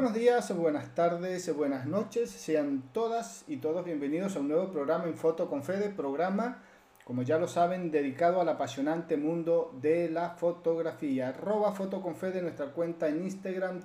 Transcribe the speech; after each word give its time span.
buenos 0.00 0.14
días, 0.14 0.56
buenas 0.56 0.94
tardes, 0.94 1.52
buenas 1.56 1.84
noches. 1.84 2.30
Sean 2.30 2.84
todas 2.92 3.42
y 3.48 3.56
todos 3.56 3.84
bienvenidos 3.84 4.36
a 4.36 4.38
un 4.38 4.46
nuevo 4.46 4.70
programa 4.70 5.06
en 5.06 5.16
Foto 5.16 5.50
con 5.50 5.64
Fede, 5.64 5.90
programa, 5.90 6.62
como 7.04 7.22
ya 7.22 7.36
lo 7.36 7.48
saben, 7.48 7.90
dedicado 7.90 8.40
al 8.40 8.48
apasionante 8.48 9.16
mundo 9.16 9.76
de 9.82 10.08
la 10.08 10.30
fotografía. 10.30 11.30
Arroba 11.30 11.72
Foto 11.72 12.00
con 12.00 12.14
Fede, 12.14 12.42
nuestra 12.42 12.66
cuenta 12.66 13.08
en 13.08 13.24
Instagram, 13.24 13.80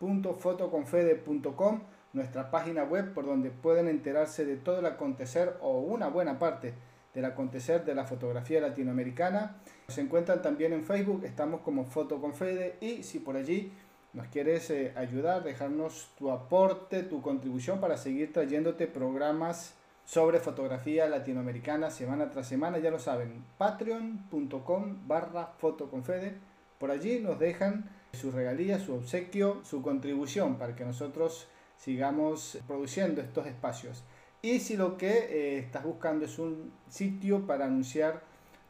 www.fotoconfede.com, 0.00 1.80
nuestra 2.12 2.48
página 2.52 2.84
web 2.84 3.12
por 3.12 3.26
donde 3.26 3.50
pueden 3.50 3.88
enterarse 3.88 4.44
de 4.44 4.58
todo 4.58 4.78
el 4.78 4.86
acontecer 4.86 5.56
o 5.60 5.80
una 5.80 6.06
buena 6.06 6.38
parte 6.38 6.72
del 7.14 7.24
acontecer 7.24 7.84
de 7.84 7.96
la 7.96 8.04
fotografía 8.04 8.60
latinoamericana. 8.60 9.56
Se 9.88 10.02
encuentran 10.02 10.40
también 10.40 10.72
en 10.72 10.84
Facebook, 10.84 11.24
estamos 11.24 11.62
como 11.62 11.84
Foto 11.84 12.20
con 12.20 12.32
Fede 12.32 12.76
y 12.80 13.02
si 13.02 13.18
por 13.18 13.34
allí 13.34 13.72
nos 14.12 14.26
quieres 14.28 14.70
eh, 14.70 14.92
ayudar, 14.96 15.44
dejarnos 15.44 16.10
tu 16.18 16.30
aporte, 16.30 17.02
tu 17.02 17.20
contribución 17.22 17.80
para 17.80 17.96
seguir 17.96 18.32
trayéndote 18.32 18.86
programas 18.86 19.74
sobre 20.04 20.40
fotografía 20.40 21.06
latinoamericana 21.08 21.90
semana 21.90 22.30
tras 22.30 22.48
semana, 22.48 22.78
ya 22.78 22.90
lo 22.90 22.98
saben, 22.98 23.44
patreon.com 23.58 25.06
barra 25.06 25.52
fotoconfede. 25.58 26.34
Por 26.78 26.90
allí 26.90 27.20
nos 27.20 27.38
dejan 27.38 27.90
su 28.14 28.32
regalía, 28.32 28.78
su 28.78 28.94
obsequio, 28.94 29.60
su 29.64 29.82
contribución 29.82 30.56
para 30.56 30.74
que 30.74 30.84
nosotros 30.84 31.48
sigamos 31.76 32.58
produciendo 32.66 33.20
estos 33.20 33.46
espacios. 33.46 34.02
Y 34.40 34.60
si 34.60 34.76
lo 34.76 34.96
que 34.96 35.10
eh, 35.10 35.58
estás 35.58 35.84
buscando 35.84 36.24
es 36.24 36.38
un 36.38 36.72
sitio 36.88 37.46
para 37.46 37.66
anunciar 37.66 38.22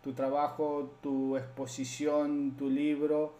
tu 0.02 0.14
trabajo, 0.14 0.96
tu 1.02 1.36
exposición, 1.36 2.56
tu 2.56 2.68
libro, 2.70 3.34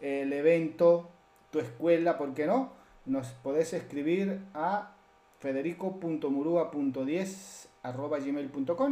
el 0.00 0.32
evento, 0.32 1.08
tu 1.52 1.60
escuela, 1.60 2.18
¿por 2.18 2.34
qué 2.34 2.46
no? 2.46 2.72
Nos 3.04 3.28
podés 3.28 3.72
escribir 3.74 4.40
a 4.54 4.96
federico.murua.10 5.38 7.68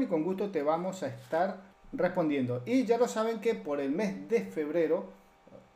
y 0.03 0.07
con 0.07 0.25
gusto 0.25 0.51
te 0.51 0.63
vamos 0.63 1.03
a 1.03 1.09
estar 1.09 1.63
respondiendo. 1.93 2.63
Y 2.67 2.85
ya 2.85 2.99
lo 2.99 3.09
saben 3.09 3.41
que 3.41 3.55
por 3.55 3.81
el 3.81 3.93
mes 3.93 4.29
de 4.29 4.43
febrero 4.43 5.07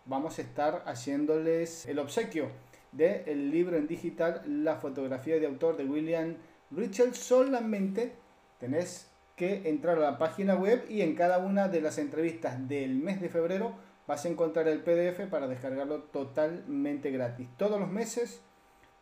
vamos 0.05 0.39
a 0.39 0.43
estar 0.43 0.83
haciéndoles 0.87 1.87
el 1.87 1.99
obsequio 1.99 2.51
del 2.93 3.51
libro 3.51 3.77
en 3.77 3.87
digital 3.87 4.43
La 4.47 4.77
fotografía 4.77 5.41
de 5.41 5.47
autor 5.47 5.79
de 5.79 5.85
William 5.85 6.37
Richard. 6.71 7.15
Solamente 7.15 8.13
tenés 8.59 9.11
que 9.37 9.71
entrar 9.71 9.97
a 9.97 10.11
la 10.11 10.19
página 10.19 10.55
web 10.55 10.85
y 10.89 11.01
en 11.01 11.15
cada 11.15 11.39
una 11.39 11.69
de 11.69 11.81
las 11.81 11.97
entrevistas 11.99 12.69
del 12.69 12.97
mes 12.97 13.21
de 13.21 13.31
febrero 13.31 13.75
vas 14.07 14.25
a 14.25 14.29
encontrar 14.29 14.69
el 14.69 14.81
PDF 14.81 15.29
para 15.31 15.49
descargarlo 15.49 16.03
totalmente 16.03 17.11
gratis. 17.11 17.49
Todos 17.57 17.81
los 17.81 17.91
meses 17.91 18.43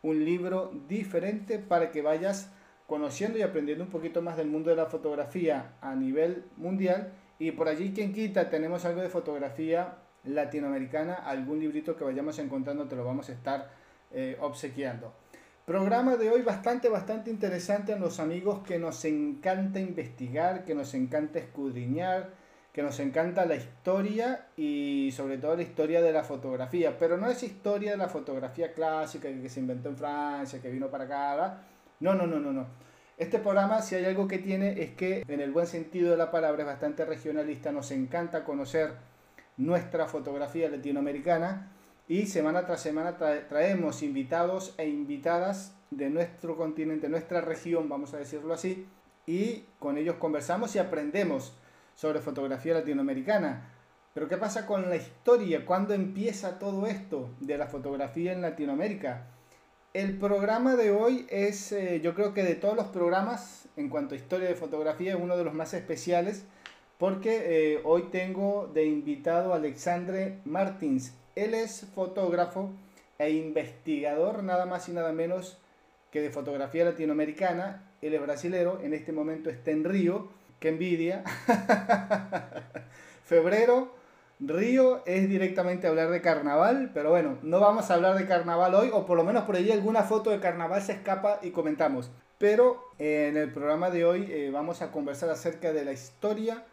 un 0.03 0.23
libro 0.23 0.71
diferente 0.87 1.59
para 1.59 1.89
que 1.91 2.01
vayas 2.01 2.51
conociendo 2.87 3.39
y 3.39 3.41
aprendiendo 3.41 3.85
un 3.85 3.89
poquito 3.89 4.21
más 4.21 4.37
del 4.37 4.47
mundo 4.47 4.69
de 4.69 4.75
la 4.75 4.85
fotografía 4.85 5.73
a 5.81 5.95
nivel 5.95 6.43
mundial. 6.57 7.13
Y 7.39 7.51
por 7.51 7.67
allí, 7.67 7.93
quien 7.93 8.13
quita, 8.13 8.49
tenemos 8.49 8.85
algo 8.85 9.01
de 9.01 9.09
fotografía 9.09 9.95
latinoamericana, 10.25 11.15
algún 11.15 11.59
librito 11.59 11.95
que 11.95 12.03
vayamos 12.03 12.37
encontrando, 12.39 12.87
te 12.87 12.95
lo 12.95 13.05
vamos 13.05 13.29
a 13.29 13.31
estar 13.31 13.71
eh, 14.11 14.37
obsequiando. 14.41 15.13
Programa 15.65 16.17
de 16.17 16.29
hoy 16.29 16.41
bastante, 16.41 16.89
bastante 16.89 17.29
interesante 17.29 17.93
a 17.93 17.97
los 17.97 18.19
amigos 18.19 18.59
que 18.67 18.79
nos 18.79 19.05
encanta 19.05 19.79
investigar, 19.79 20.65
que 20.65 20.75
nos 20.75 20.93
encanta 20.93 21.39
escudriñar, 21.39 22.31
que 22.73 22.81
nos 22.81 22.99
encanta 22.99 23.45
la 23.45 23.55
historia 23.55 24.47
y 24.57 25.11
sobre 25.15 25.37
todo 25.37 25.55
la 25.55 25.61
historia 25.61 26.01
de 26.01 26.11
la 26.11 26.23
fotografía, 26.23 26.97
pero 26.97 27.17
no 27.17 27.29
es 27.29 27.43
historia 27.43 27.91
de 27.91 27.97
la 27.97 28.09
fotografía 28.09 28.73
clásica 28.73 29.29
que 29.29 29.47
se 29.47 29.59
inventó 29.59 29.89
en 29.89 29.97
Francia, 29.97 30.59
que 30.59 30.71
vino 30.71 30.89
para 30.89 31.03
acá, 31.03 31.61
no, 31.99 32.15
no, 32.15 32.25
no, 32.25 32.39
no, 32.39 32.51
no. 32.51 32.65
Este 33.15 33.37
programa, 33.37 33.83
si 33.83 33.93
hay 33.93 34.05
algo 34.05 34.27
que 34.27 34.39
tiene, 34.39 34.81
es 34.81 34.95
que 34.95 35.23
en 35.27 35.39
el 35.39 35.51
buen 35.51 35.67
sentido 35.67 36.09
de 36.09 36.17
la 36.17 36.31
palabra 36.31 36.63
es 36.63 36.67
bastante 36.67 37.05
regionalista, 37.05 37.71
nos 37.71 37.91
encanta 37.91 38.43
conocer 38.43 38.93
nuestra 39.55 40.07
fotografía 40.07 40.67
latinoamericana 40.67 41.71
y 42.07 42.25
semana 42.25 42.65
tras 42.65 42.81
semana 42.81 43.17
traemos 43.47 44.01
invitados 44.01 44.73
e 44.79 44.89
invitadas 44.89 45.77
de 45.91 46.09
nuestro 46.09 46.57
continente, 46.57 47.07
nuestra 47.07 47.39
región, 47.39 47.87
vamos 47.87 48.15
a 48.15 48.17
decirlo 48.17 48.51
así, 48.51 48.87
y 49.27 49.65
con 49.77 49.99
ellos 49.99 50.15
conversamos 50.15 50.75
y 50.75 50.79
aprendemos 50.79 51.53
sobre 51.95 52.19
fotografía 52.19 52.73
latinoamericana. 52.73 53.69
Pero 54.13 54.27
¿qué 54.27 54.37
pasa 54.37 54.65
con 54.65 54.89
la 54.89 54.95
historia? 54.95 55.65
¿Cuándo 55.65 55.93
empieza 55.93 56.59
todo 56.59 56.85
esto 56.85 57.29
de 57.39 57.57
la 57.57 57.67
fotografía 57.67 58.31
en 58.31 58.41
Latinoamérica? 58.41 59.27
El 59.93 60.17
programa 60.17 60.75
de 60.75 60.91
hoy 60.91 61.25
es, 61.29 61.71
eh, 61.71 61.99
yo 62.01 62.13
creo 62.13 62.33
que 62.33 62.43
de 62.43 62.55
todos 62.55 62.75
los 62.75 62.87
programas 62.87 63.63
en 63.75 63.89
cuanto 63.89 64.13
a 64.13 64.17
historia 64.17 64.47
de 64.47 64.55
fotografía, 64.55 65.13
es 65.13 65.19
uno 65.19 65.37
de 65.37 65.43
los 65.43 65.53
más 65.53 65.73
especiales 65.73 66.45
porque 66.97 67.73
eh, 67.73 67.81
hoy 67.83 68.03
tengo 68.11 68.69
de 68.73 68.85
invitado 68.85 69.53
a 69.53 69.57
Alexandre 69.57 70.39
Martins. 70.45 71.13
Él 71.35 71.53
es 71.53 71.87
fotógrafo 71.93 72.71
e 73.17 73.31
investigador 73.31 74.43
nada 74.43 74.65
más 74.65 74.87
y 74.89 74.93
nada 74.93 75.11
menos 75.11 75.57
que 76.11 76.21
de 76.21 76.29
fotografía 76.29 76.85
latinoamericana. 76.85 77.89
Él 78.01 78.13
es 78.13 78.21
brasilero, 78.21 78.79
en 78.81 78.93
este 78.93 79.11
momento 79.11 79.49
está 79.49 79.71
en 79.71 79.83
Río 79.83 80.29
qué 80.63 80.69
envidia. 80.69 81.25
Febrero, 83.25 83.93
Río 84.39 85.03
es 85.05 85.27
directamente 85.27 85.87
hablar 85.87 86.09
de 86.09 86.21
carnaval, 86.21 86.91
pero 86.93 87.09
bueno, 87.09 87.37
no 87.43 87.59
vamos 87.59 87.91
a 87.91 87.95
hablar 87.95 88.17
de 88.17 88.25
carnaval 88.25 88.73
hoy, 88.73 88.89
o 88.93 89.05
por 89.05 89.17
lo 89.17 89.25
menos 89.25 89.43
por 89.43 89.57
allí 89.57 89.73
alguna 89.73 90.03
foto 90.03 90.29
de 90.29 90.39
carnaval 90.39 90.81
se 90.81 90.93
escapa 90.93 91.39
y 91.41 91.51
comentamos. 91.51 92.11
Pero 92.37 92.81
eh, 92.97 93.27
en 93.29 93.35
el 93.35 93.51
programa 93.51 93.89
de 93.89 94.05
hoy 94.05 94.27
eh, 94.31 94.51
vamos 94.53 94.81
a 94.81 94.89
conversar 94.89 95.29
acerca 95.29 95.73
de 95.73 95.83
la 95.83 95.91
historia 95.91 96.63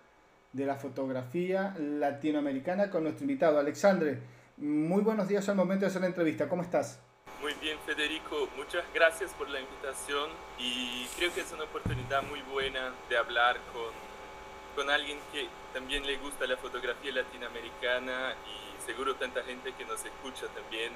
de 0.53 0.67
la 0.67 0.77
fotografía 0.77 1.75
latinoamericana 1.77 2.91
con 2.91 3.03
nuestro 3.03 3.25
invitado, 3.25 3.59
Alexandre. 3.59 4.21
Muy 4.56 5.03
buenos 5.03 5.27
días 5.27 5.49
al 5.49 5.56
momento 5.56 5.81
de 5.81 5.89
hacer 5.89 6.03
la 6.03 6.06
entrevista, 6.06 6.49
¿cómo 6.49 6.62
estás? 6.62 7.00
Muy 7.41 7.55
bien, 7.55 7.78
Federico. 7.87 8.51
Muchas 8.55 8.84
gracias 8.93 9.33
por 9.33 9.49
la 9.49 9.61
invitación 9.61 10.28
y 10.59 11.06
creo 11.17 11.33
que 11.33 11.41
es 11.41 11.51
una 11.53 11.65
oportunidad 11.65 12.23
muy 12.25 12.43
buena 12.43 12.93
de 13.09 13.17
hablar 13.17 13.56
con, 13.73 13.95
con 14.77 14.93
alguien 14.93 15.17
que 15.33 15.49
también 15.73 16.06
le 16.06 16.19
gusta 16.19 16.47
la 16.47 16.59
fotografía 16.59 17.12
latinoamericana 17.12 18.34
y 18.45 18.84
seguro 18.84 19.15
tanta 19.17 19.43
gente 19.43 19.73
que 19.73 19.87
nos 19.87 20.05
escucha 20.05 20.49
también. 20.55 20.93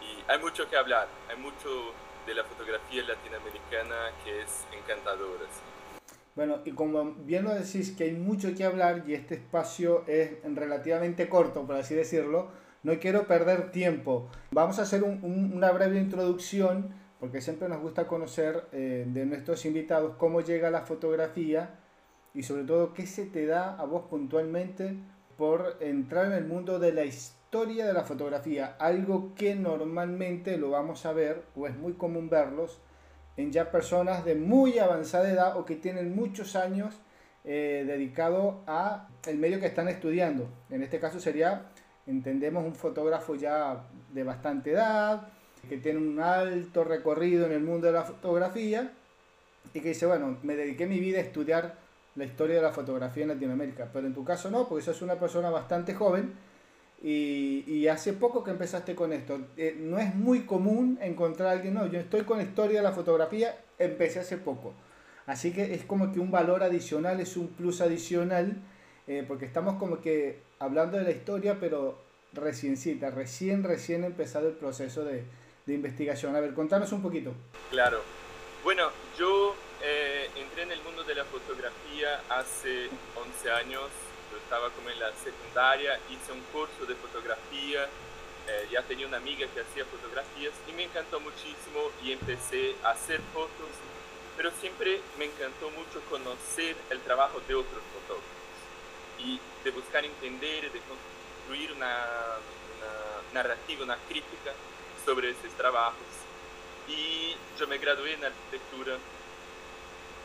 Y 0.00 0.30
hay 0.30 0.38
mucho 0.38 0.70
que 0.70 0.76
hablar, 0.76 1.08
hay 1.28 1.36
mucho 1.36 1.92
de 2.28 2.34
la 2.36 2.44
fotografía 2.44 3.02
latinoamericana 3.02 4.12
que 4.24 4.42
es 4.42 4.64
encantadora. 4.72 5.46
Bueno, 6.36 6.60
y 6.64 6.70
como 6.70 7.12
bien 7.12 7.42
lo 7.42 7.50
decís 7.54 7.90
que 7.90 8.04
hay 8.04 8.12
mucho 8.12 8.54
que 8.54 8.64
hablar 8.64 9.02
y 9.08 9.14
este 9.14 9.34
espacio 9.34 10.04
es 10.06 10.30
relativamente 10.44 11.28
corto, 11.28 11.66
por 11.66 11.74
así 11.74 11.96
decirlo, 11.96 12.61
no 12.82 12.98
quiero 12.98 13.26
perder 13.26 13.70
tiempo. 13.70 14.28
Vamos 14.50 14.78
a 14.78 14.82
hacer 14.82 15.02
una 15.04 15.70
breve 15.70 15.98
introducción, 15.98 16.90
porque 17.20 17.40
siempre 17.40 17.68
nos 17.68 17.80
gusta 17.80 18.06
conocer 18.06 18.64
eh, 18.72 19.04
de 19.06 19.26
nuestros 19.26 19.64
invitados 19.64 20.16
cómo 20.18 20.40
llega 20.40 20.70
la 20.70 20.82
fotografía 20.82 21.78
y 22.34 22.42
sobre 22.42 22.64
todo 22.64 22.92
qué 22.94 23.06
se 23.06 23.26
te 23.26 23.46
da 23.46 23.76
a 23.76 23.84
vos 23.84 24.04
puntualmente 24.10 24.96
por 25.36 25.76
entrar 25.80 26.26
en 26.26 26.32
el 26.32 26.44
mundo 26.44 26.78
de 26.78 26.92
la 26.92 27.04
historia 27.04 27.86
de 27.86 27.92
la 27.92 28.02
fotografía, 28.02 28.76
algo 28.78 29.34
que 29.34 29.54
normalmente 29.54 30.56
lo 30.56 30.70
vamos 30.70 31.06
a 31.06 31.12
ver 31.12 31.42
o 31.54 31.66
es 31.66 31.76
muy 31.76 31.92
común 31.94 32.28
verlos 32.28 32.80
en 33.36 33.52
ya 33.52 33.70
personas 33.70 34.24
de 34.24 34.34
muy 34.34 34.78
avanzada 34.78 35.30
edad 35.30 35.56
o 35.56 35.64
que 35.64 35.76
tienen 35.76 36.14
muchos 36.14 36.56
años 36.56 37.00
eh, 37.44 37.84
dedicado 37.86 38.62
a 38.66 39.08
el 39.26 39.38
medio 39.38 39.58
que 39.58 39.66
están 39.66 39.88
estudiando. 39.88 40.48
En 40.70 40.82
este 40.82 41.00
caso 41.00 41.18
sería 41.18 41.71
entendemos 42.06 42.64
un 42.64 42.74
fotógrafo 42.74 43.34
ya 43.34 43.84
de 44.12 44.24
bastante 44.24 44.72
edad, 44.72 45.28
que 45.68 45.78
tiene 45.78 45.98
un 45.98 46.20
alto 46.20 46.84
recorrido 46.84 47.46
en 47.46 47.52
el 47.52 47.62
mundo 47.62 47.86
de 47.86 47.92
la 47.92 48.02
fotografía 48.02 48.92
y 49.72 49.80
que 49.80 49.88
dice, 49.88 50.06
bueno, 50.06 50.38
me 50.42 50.56
dediqué 50.56 50.86
mi 50.86 50.98
vida 50.98 51.18
a 51.18 51.22
estudiar 51.22 51.76
la 52.14 52.24
historia 52.24 52.56
de 52.56 52.62
la 52.62 52.72
fotografía 52.72 53.22
en 53.22 53.30
Latinoamérica, 53.30 53.88
pero 53.92 54.06
en 54.06 54.14
tu 54.14 54.24
caso 54.24 54.50
no, 54.50 54.68
porque 54.68 54.84
sos 54.84 55.02
una 55.02 55.18
persona 55.18 55.50
bastante 55.50 55.94
joven 55.94 56.34
y, 57.02 57.86
hace 57.88 58.12
poco 58.12 58.44
que 58.44 58.52
empezaste 58.52 58.94
con 58.94 59.12
esto. 59.12 59.40
Eh, 59.56 59.76
no 59.78 59.98
es 59.98 60.14
muy 60.14 60.42
común 60.42 60.98
encontrar 61.00 61.48
a 61.48 61.52
alguien, 61.52 61.74
no, 61.74 61.86
yo 61.86 61.98
estoy 61.98 62.22
con 62.22 62.38
la 62.38 62.44
historia 62.44 62.78
de 62.78 62.84
la 62.84 62.92
fotografía, 62.92 63.56
empecé 63.78 64.20
hace 64.20 64.36
poco. 64.36 64.72
Así 65.26 65.52
que 65.52 65.74
es 65.74 65.84
como 65.84 66.12
que 66.12 66.20
un 66.20 66.30
valor 66.30 66.62
adicional, 66.62 67.20
es 67.20 67.36
un 67.36 67.48
plus 67.48 67.80
adicional, 67.80 68.56
eh, 69.06 69.24
porque 69.26 69.46
estamos 69.46 69.74
como 69.74 70.00
que 70.00 70.40
hablando 70.62 70.96
de 70.98 71.04
la 71.04 71.10
historia, 71.10 71.58
pero 71.60 71.98
reciencita, 72.32 73.10
recién, 73.10 73.64
recién 73.64 74.04
empezado 74.04 74.48
el 74.48 74.54
proceso 74.54 75.04
de, 75.04 75.24
de 75.66 75.74
investigación. 75.74 76.34
A 76.36 76.40
ver, 76.40 76.54
contanos 76.54 76.92
un 76.92 77.02
poquito. 77.02 77.32
Claro. 77.70 78.00
Bueno, 78.64 78.90
yo 79.18 79.54
eh, 79.82 80.30
entré 80.36 80.62
en 80.62 80.72
el 80.72 80.82
mundo 80.82 81.02
de 81.04 81.14
la 81.14 81.24
fotografía 81.24 82.20
hace 82.28 82.88
11 83.16 83.50
años. 83.50 83.90
Yo 84.30 84.38
estaba 84.38 84.70
como 84.70 84.88
en 84.88 84.98
la 84.98 85.12
secundaria, 85.12 85.98
hice 86.08 86.32
un 86.32 86.40
curso 86.52 86.86
de 86.86 86.94
fotografía 86.94 87.86
eh, 88.48 88.68
ya 88.72 88.82
tenía 88.82 89.06
una 89.06 89.18
amiga 89.18 89.46
que 89.54 89.60
hacía 89.60 89.84
fotografías 89.84 90.52
y 90.68 90.72
me 90.72 90.84
encantó 90.84 91.20
muchísimo 91.20 91.90
y 92.02 92.10
empecé 92.10 92.74
a 92.82 92.90
hacer 92.90 93.20
fotos, 93.32 93.70
pero 94.36 94.50
siempre 94.60 95.00
me 95.16 95.26
encantó 95.26 95.70
mucho 95.70 96.00
conocer 96.10 96.74
el 96.90 96.98
trabajo 97.00 97.40
de 97.46 97.54
otros 97.54 97.82
fotógrafos 97.94 98.41
de 99.64 99.70
buscar 99.70 100.04
entender, 100.04 100.70
de 100.70 100.80
construir 100.80 101.72
una, 101.72 102.06
una 102.78 103.32
narrativa, 103.32 103.84
una 103.84 103.96
crítica 104.08 104.52
sobre 105.04 105.30
esos 105.30 105.52
trabajos. 105.56 106.06
Y 106.88 107.36
yo 107.58 107.66
me 107.68 107.78
gradué 107.78 108.14
en 108.14 108.24
arquitectura, 108.24 108.96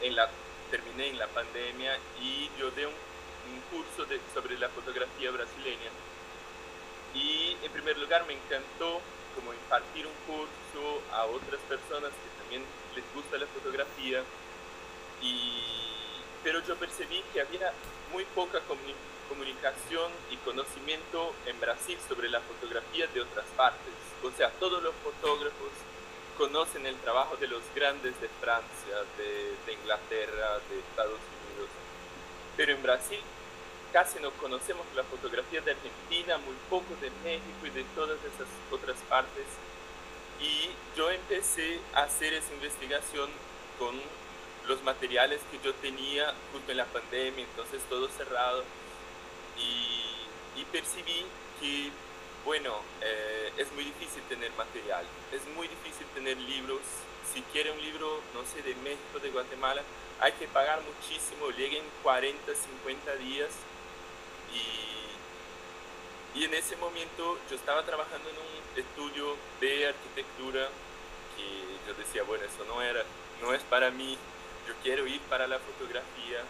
en 0.02 0.16
la, 0.16 0.30
terminé 0.72 1.10
en 1.10 1.20
la 1.20 1.28
pandemia 1.28 1.98
y 2.22 2.50
yo 2.60 2.72
di 2.72 2.84
un, 2.84 2.94
un 2.94 3.62
curso 3.72 4.06
de, 4.06 4.20
sobre 4.34 4.58
la 4.58 4.70
fotografía 4.70 5.32
brasileña 5.32 5.92
y 7.18 7.58
en 7.64 7.72
primer 7.72 7.98
lugar 7.98 8.26
me 8.28 8.34
encantó 8.34 9.02
como 9.36 9.54
impartir 9.54 10.06
un 10.06 10.14
curso 10.26 11.02
a 11.12 11.26
otras 11.26 11.60
personas 11.68 12.12
que 12.12 12.42
también 12.42 12.64
les 12.96 13.04
gusta 13.14 13.38
la 13.38 13.48
fotografía. 13.48 14.24
Y, 15.22 15.64
pero 16.44 16.62
yo 16.66 16.76
percibí 16.76 17.24
que 17.34 17.42
había 17.42 17.74
muy 18.12 18.26
poca 18.36 18.62
comunicación 19.30 20.12
y 20.32 20.38
conocimiento 20.38 21.34
en 21.46 21.60
Brasil 21.60 21.98
sobre 22.08 22.30
la 22.30 22.42
fotografía 22.42 23.08
de 23.08 23.22
otras 23.22 23.46
partes. 23.56 23.94
O 24.24 24.32
sea, 24.32 24.50
todos 24.60 24.82
los 24.82 24.94
fotógrafos 25.04 25.72
conocen 26.38 26.86
el 26.86 26.96
trabajo 26.98 27.36
de 27.38 27.48
los 27.48 27.62
grandes 27.76 28.20
de 28.22 28.30
Francia, 28.42 28.96
de, 29.18 29.56
de 29.66 29.74
Inglaterra, 29.74 30.60
de 30.70 30.80
Estados 30.80 31.20
Unidos. 31.20 31.70
Pero 32.56 32.74
en 32.74 32.84
Brasil 32.84 33.20
casi 33.92 34.20
no 34.20 34.32
conocemos 34.32 34.86
la 34.96 35.04
fotografía 35.04 35.62
de 35.62 35.72
Argentina, 35.72 36.38
muy 36.38 36.56
poco 36.70 36.94
de 37.02 37.10
México 37.24 37.66
y 37.66 37.70
de 37.70 37.84
todas 37.96 38.18
esas 38.20 38.48
otras 38.72 38.98
partes. 39.10 39.46
Y 40.40 40.70
yo 40.96 41.10
empecé 41.10 41.80
a 41.94 42.04
hacer 42.04 42.34
esa 42.34 42.54
investigación 42.54 43.30
con 43.80 43.96
los 44.68 44.82
materiales 44.84 45.42
que 45.52 45.60
yo 45.64 45.74
tenía 45.76 46.34
justo 46.52 46.72
en 46.72 46.78
la 46.78 46.86
pandemia, 46.86 47.44
entonces 47.44 47.82
todo 47.90 48.08
cerrado. 48.10 48.64
Y, 49.58 50.62
y 50.62 50.66
percibí 50.66 51.26
que, 51.60 51.92
bueno, 52.46 52.76
eh, 53.02 53.52
es 53.58 53.72
muy 53.74 53.84
difícil 53.84 54.22
tener 54.24 54.52
material, 54.54 55.06
es 55.32 55.46
muy 55.56 55.68
difícil 55.68 56.06
tener 56.14 56.38
libros. 56.38 56.82
Si 57.34 57.42
quiere 57.54 57.72
un 57.72 57.82
libro, 57.82 58.22
no 58.34 58.44
sé, 58.46 58.62
de 58.62 58.76
México, 58.76 59.20
de 59.22 59.30
Guatemala, 59.30 59.82
hay 60.20 60.32
que 60.34 60.48
pagar 60.48 60.82
muchísimo, 60.82 61.50
lleguen 61.52 61.84
40, 62.04 62.54
50 62.54 63.16
días 63.18 63.50
y, 64.54 66.44
en 66.44 66.54
ese 66.54 66.76
momento 66.78 67.38
yo 67.50 67.56
estaba 67.56 67.84
trabajando 67.84 68.30
en 68.30 68.36
un 68.38 68.80
estudio 68.80 69.36
de 69.60 69.88
arquitectura 69.88 70.70
que 71.36 71.88
yo 71.88 71.94
decía, 71.96 72.24
bueno, 72.24 72.46
eso 72.46 72.64
no, 72.66 72.82
era, 72.82 73.04
no 73.42 73.54
es 73.54 73.62
para 73.64 73.90
mí, 73.90 74.18
yo 74.68 74.74
quiero 74.84 75.08
ir 75.08 75.22
para 75.22 75.48
la 75.48 75.60
fotografía 75.60 76.42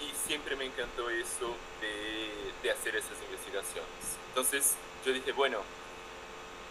y 0.00 0.26
siempre 0.26 0.56
me 0.56 0.64
encantó 0.64 1.08
eso 1.10 1.56
de, 1.80 2.52
de 2.62 2.70
hacer 2.70 2.96
esas 2.96 3.16
investigaciones. 3.22 4.18
Entonces 4.28 4.74
yo 5.04 5.12
dije, 5.12 5.32
bueno, 5.32 5.58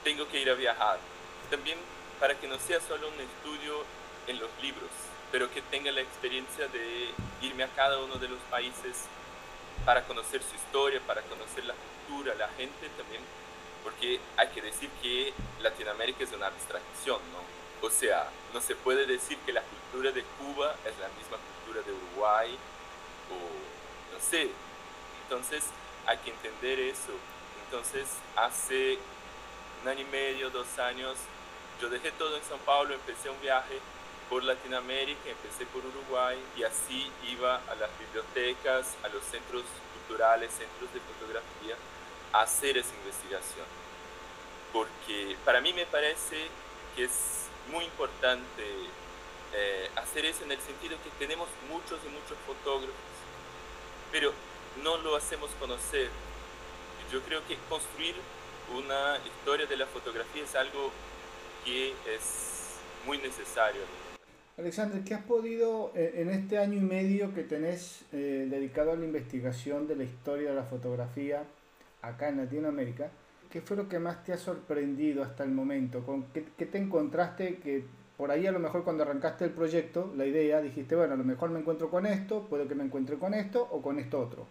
tengo 0.03 0.27
que 0.27 0.41
ir 0.41 0.49
a 0.49 0.53
viajar. 0.53 0.99
También 1.49 1.77
para 2.19 2.39
que 2.39 2.47
no 2.47 2.59
sea 2.59 2.79
solo 2.81 3.07
un 3.07 3.19
estudio 3.19 3.83
en 4.27 4.39
los 4.39 4.49
libros, 4.61 4.89
pero 5.31 5.51
que 5.51 5.61
tenga 5.63 5.91
la 5.91 6.01
experiencia 6.01 6.67
de 6.67 7.09
irme 7.41 7.63
a 7.63 7.67
cada 7.69 7.99
uno 7.99 8.15
de 8.15 8.27
los 8.27 8.39
países 8.49 9.05
para 9.85 10.03
conocer 10.05 10.41
su 10.41 10.55
historia, 10.55 11.01
para 11.05 11.21
conocer 11.23 11.65
la 11.65 11.73
cultura, 11.73 12.35
la 12.35 12.47
gente 12.49 12.89
también, 12.97 13.21
porque 13.83 14.19
hay 14.37 14.47
que 14.49 14.61
decir 14.61 14.89
que 15.01 15.33
Latinoamérica 15.61 16.23
es 16.23 16.31
una 16.31 16.47
abstracción, 16.47 17.19
¿no? 17.33 17.62
O 17.83 17.89
sea, 17.89 18.29
no 18.53 18.61
se 18.61 18.75
puede 18.75 19.05
decir 19.05 19.37
que 19.39 19.51
la 19.51 19.61
cultura 19.61 20.13
de 20.13 20.23
Cuba 20.39 20.73
es 20.85 20.97
la 20.99 21.09
misma 21.09 21.37
cultura 21.37 21.85
de 21.85 21.91
Uruguay 21.91 22.57
o 23.29 24.13
no 24.13 24.19
sé. 24.21 24.47
Entonces 25.23 25.65
hay 26.05 26.17
que 26.19 26.29
entender 26.29 26.79
eso. 26.79 27.11
Entonces 27.65 28.07
hace 28.37 28.97
un 29.81 29.89
año 29.89 29.99
y 29.99 30.05
medio, 30.05 30.49
dos 30.49 30.79
años, 30.79 31.17
yo 31.81 31.89
dejé 31.89 32.13
todo 32.13 32.37
en 32.37 32.43
São 32.43 32.57
Paulo, 32.65 32.93
empecé 32.93 33.29
un 33.29 33.41
viaje 33.41 33.77
por 34.29 34.45
Latinoamérica, 34.45 35.29
empecé 35.29 35.65
por 35.65 35.85
Uruguay 35.85 36.39
y 36.55 36.63
así 36.63 37.11
iba 37.29 37.57
a 37.67 37.75
las 37.75 37.89
bibliotecas, 37.99 38.95
a 39.03 39.09
los 39.09 39.25
centros 39.25 39.63
culturales, 39.93 40.53
centros 40.53 40.93
de 40.93 41.01
fotografía, 41.01 41.75
a 42.31 42.43
hacer 42.43 42.77
esa 42.77 42.95
investigación. 42.95 43.65
Porque 44.71 45.35
para 45.43 45.59
mí 45.59 45.73
me 45.73 45.85
parece 45.85 46.47
que 46.95 47.03
es 47.03 47.43
muy 47.71 47.85
importante 47.85 48.63
eh, 49.55 49.89
hacer 49.95 50.25
eso 50.25 50.43
en 50.43 50.51
el 50.51 50.59
sentido 50.59 50.97
que 51.03 51.09
tenemos 51.25 51.47
muchos 51.69 51.99
y 52.05 52.09
muchos 52.09 52.37
fotógrafos, 52.45 52.95
pero 54.11 54.33
no 54.83 54.97
lo 54.97 55.15
hacemos 55.15 55.51
conocer. 55.59 56.09
Yo 57.11 57.21
creo 57.21 57.45
que 57.47 57.57
construir 57.69 58.15
una 58.75 59.17
historia 59.25 59.65
de 59.67 59.77
la 59.77 59.85
fotografía 59.85 60.43
es 60.43 60.55
algo 60.55 60.91
que 61.63 61.93
es 62.13 62.79
muy 63.05 63.17
necesario. 63.19 63.81
Alexander, 64.57 65.03
¿qué 65.03 65.15
has 65.15 65.23
podido 65.23 65.91
eh, 65.95 66.13
en 66.17 66.29
este 66.29 66.59
año 66.59 66.77
y 66.77 66.81
medio 66.81 67.33
que 67.33 67.43
tenés 67.43 68.03
eh, 68.11 68.47
dedicado 68.49 68.91
a 68.91 68.95
la 68.95 69.03
investigación 69.03 69.87
de 69.87 69.95
la 69.95 70.03
historia 70.03 70.49
de 70.49 70.55
la 70.55 70.63
fotografía 70.63 71.43
acá 72.01 72.29
en 72.29 72.37
Latinoamérica? 72.37 73.09
¿Qué 73.53 73.61
fue 73.61 73.77
lo 73.77 73.87
que 73.87 73.99
más 73.99 74.23
te 74.23 74.33
ha 74.33 74.37
sorprendido 74.39 75.21
hasta 75.21 75.43
el 75.43 75.51
momento? 75.51 76.03
¿Con 76.03 76.23
qué, 76.33 76.41
te 76.41 76.79
encontraste 76.79 77.57
que 77.57 77.85
por 78.17 78.31
ahí 78.31 78.47
a 78.47 78.51
lo 78.51 78.57
mejor 78.57 78.83
cuando 78.83 79.03
arrancaste 79.03 79.45
el 79.45 79.51
proyecto, 79.51 80.11
la 80.17 80.25
idea, 80.25 80.59
dijiste, 80.59 80.95
bueno, 80.95 81.13
a 81.13 81.17
lo 81.17 81.23
mejor 81.23 81.51
me 81.51 81.59
encuentro 81.59 81.91
con 81.91 82.07
esto, 82.07 82.47
puedo 82.49 82.67
que 82.67 82.73
me 82.73 82.83
encuentre 82.83 83.19
con 83.19 83.35
esto 83.35 83.67
o 83.69 83.79
con 83.83 83.99
esto 83.99 84.19
otro. 84.19 84.47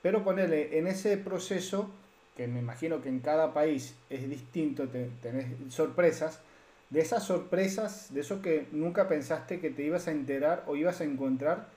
Pero 0.00 0.24
ponerle 0.24 0.78
en 0.78 0.86
ese 0.86 1.18
proceso, 1.18 1.90
que 2.34 2.48
me 2.48 2.60
imagino 2.60 3.02
que 3.02 3.10
en 3.10 3.20
cada 3.20 3.52
país 3.52 3.96
es 4.08 4.26
distinto, 4.26 4.88
tenés 4.88 5.48
sorpresas, 5.68 6.40
de 6.88 7.00
esas 7.00 7.24
sorpresas, 7.24 8.14
de 8.14 8.22
eso 8.22 8.40
que 8.40 8.66
nunca 8.72 9.08
pensaste 9.08 9.60
que 9.60 9.68
te 9.68 9.82
ibas 9.82 10.08
a 10.08 10.10
enterar 10.10 10.64
o 10.66 10.74
ibas 10.74 11.02
a 11.02 11.04
encontrar, 11.04 11.68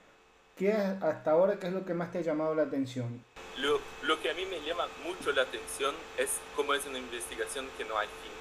¿qué 0.56 0.72
hasta 0.74 1.31
ahora 1.31 1.60
qué 1.60 1.68
es 1.68 1.74
lo 1.74 1.86
que 1.86 1.94
más 1.94 2.12
te 2.12 2.19
ha 2.19 2.22
llamado 2.22 2.56
la 2.56 2.63
atención? 2.63 3.24
Lo, 3.57 3.80
lo 4.04 4.22
que 4.22 4.31
a 4.31 4.34
mí 4.34 4.46
me 4.46 4.62
llama 4.62 4.88
mucho 5.04 5.31
la 5.31 5.44
atención 5.44 5.96
es 6.18 6.39
cómo 6.56 6.74
es 6.74 6.86
una 6.86 6.98
investigación 6.98 7.68
que 7.77 7.86
no 7.86 7.98
hay 7.98 8.08
fin, 8.08 8.32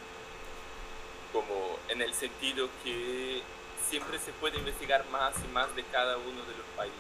como 1.33 1.79
en 1.89 2.03
el 2.03 2.15
sentido 2.15 2.69
que 2.83 3.43
siempre 3.89 4.19
se 4.19 4.33
puede 4.33 4.59
investigar 4.59 5.05
más 5.11 5.35
y 5.45 5.53
más 5.53 5.75
de 5.77 5.85
cada 5.85 6.17
uno 6.17 6.41
de 6.45 6.57
los 6.57 6.67
países. 6.77 6.99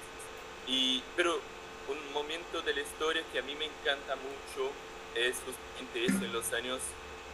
Y, 0.67 1.03
pero 1.17 1.41
un 1.89 2.13
momento 2.13 2.63
de 2.63 2.75
la 2.75 2.81
historia 2.81 3.23
que 3.33 3.39
a 3.39 3.43
mí 3.43 3.55
me 3.57 3.67
encanta 3.67 4.17
mucho 4.17 4.71
es 5.15 5.37
justamente 5.45 6.05
eso, 6.05 6.25
en 6.25 6.33
los 6.33 6.53
años 6.53 6.81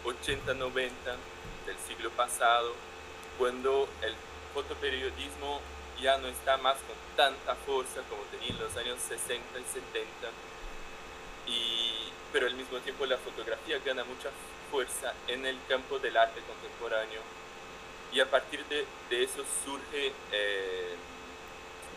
80, 0.05 0.55
90, 0.55 1.17
del 1.67 1.77
siglo 1.87 2.11
pasado, 2.11 2.73
cuando 3.39 3.89
el 4.03 4.15
fotoperiodismo 4.55 5.61
ya 6.01 6.19
no 6.19 6.29
está 6.29 6.57
más 6.59 6.77
con 6.79 6.97
tanta 7.17 7.55
fuerza 7.67 8.01
como 8.09 8.23
tenía 8.25 8.49
en 8.49 8.59
los 8.59 8.77
años 8.77 8.99
60 9.09 9.59
y 9.59 9.65
70, 9.65 10.07
y, 11.47 12.13
pero 12.33 12.47
al 12.47 12.55
mismo 12.55 12.79
tiempo 12.79 13.07
la 13.07 13.19
fotografía 13.19 13.79
gana 13.85 14.05
mucha 14.05 14.31
fuerza 14.71 15.13
en 15.29 15.47
el 15.47 15.59
campo 15.69 15.99
del 15.99 16.17
arte 16.17 16.41
contemporáneo. 16.41 17.21
Y 18.13 18.21
a 18.21 18.29
partir 18.29 18.65
de, 18.67 18.87
de 19.09 19.23
eso 19.23 19.45
surge 19.65 20.13
eh, 20.33 20.95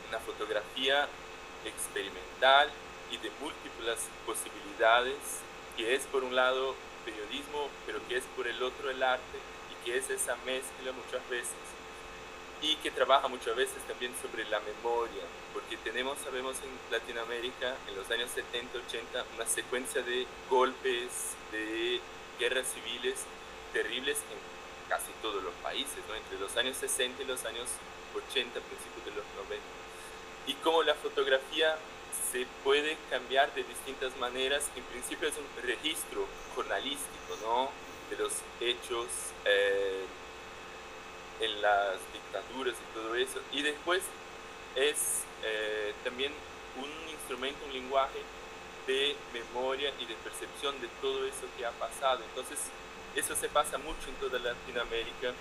una 0.10 0.19
fotografía 0.19 1.07
experimental 1.65 2.69
y 3.12 3.17
de 3.17 3.31
múltiples 3.41 3.98
posibilidades, 4.25 5.17
que 5.75 5.95
es 5.95 6.03
por 6.05 6.24
un 6.24 6.36
lado 6.36 6.75
periodismo, 7.03 7.69
pero 7.86 8.00
que 8.07 8.17
es 8.17 8.24
por 8.36 8.48
el 8.48 8.62
otro 8.62 8.89
el 8.89 9.01
arte 9.01 9.39
que 9.83 9.98
es 9.98 10.10
esa 10.10 10.36
mezcla 10.45 10.91
muchas 10.93 11.27
veces 11.29 11.55
y 12.63 12.77
que 12.77 12.91
trabaja 12.91 13.27
muchas 13.27 13.55
veces 13.58 13.84
también 13.88 14.13
sobre 14.22 14.46
la 14.46 14.60
memoria, 14.62 15.24
porque 15.53 15.75
tenemos, 15.77 16.17
sabemos 16.20 16.55
en 16.63 16.72
Latinoamérica 16.91 17.75
en 17.89 17.96
los 17.96 18.10
años 18.10 18.32
70, 18.34 18.77
80, 18.88 19.25
una 19.36 19.46
secuencia 19.46 20.01
de 20.01 20.25
golpes, 20.50 21.36
de 21.51 22.00
guerras 22.39 22.65
civiles 22.74 23.20
terribles 23.74 24.17
en 24.32 24.89
casi 24.89 25.12
todos 25.22 25.43
los 25.43 25.53
países, 25.55 26.00
¿no? 26.08 26.15
entre 26.15 26.39
los 26.39 26.55
años 26.55 26.77
60 26.77 27.24
y 27.24 27.25
los 27.25 27.43
años 27.43 27.67
80, 28.15 28.60
principios 28.62 29.05
de 29.05 29.12
los 29.12 29.25
90. 29.43 29.63
Y 30.48 30.53
cómo 30.63 30.84
la 30.84 30.96
fotografía 30.96 31.75
se 32.32 32.48
puede 32.63 32.98
cambiar 33.10 33.53
de 33.55 33.63
distintas 33.63 34.15
maneras, 34.17 34.70
en 34.77 34.84
principio 34.84 35.27
es 35.27 35.36
un 35.36 35.67
registro 35.67 36.25
jornalístico, 36.55 37.36
¿no? 37.41 37.70
de 38.10 38.24
los 38.24 38.34
hechos 38.62 39.08
eh, 39.46 40.05
en 41.43 41.62
las 41.62 41.95
dictaduras 42.13 42.75
y 42.75 42.93
todo 42.93 43.15
eso. 43.15 43.39
Y 43.51 43.62
después 43.62 44.03
es 44.75 45.23
eh, 45.43 45.93
también 46.03 46.31
un 46.77 47.09
instrumento, 47.09 47.59
un 47.65 47.73
lenguaje 47.73 48.19
de 48.88 49.15
memoria 49.33 49.91
y 50.00 50.05
de 50.05 50.15
percepción 50.15 50.79
de 50.81 50.88
todo 51.01 51.25
eso 51.25 51.47
que 51.57 51.65
ha 51.65 51.71
pasado. 51.71 52.23
Entonces, 52.23 52.59
eso 53.15 53.35
se 53.35 53.50
pasa 53.50 53.77
mucho 53.77 54.09
en 54.09 54.15
toda 54.15 54.39
Latinoamérica 54.39 55.33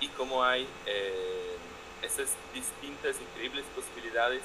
y 0.00 0.08
como 0.08 0.44
hay 0.44 0.66
eh, 0.86 1.56
esas 2.02 2.34
distintas, 2.54 3.16
increíbles 3.20 3.64
posibilidades 3.74 4.42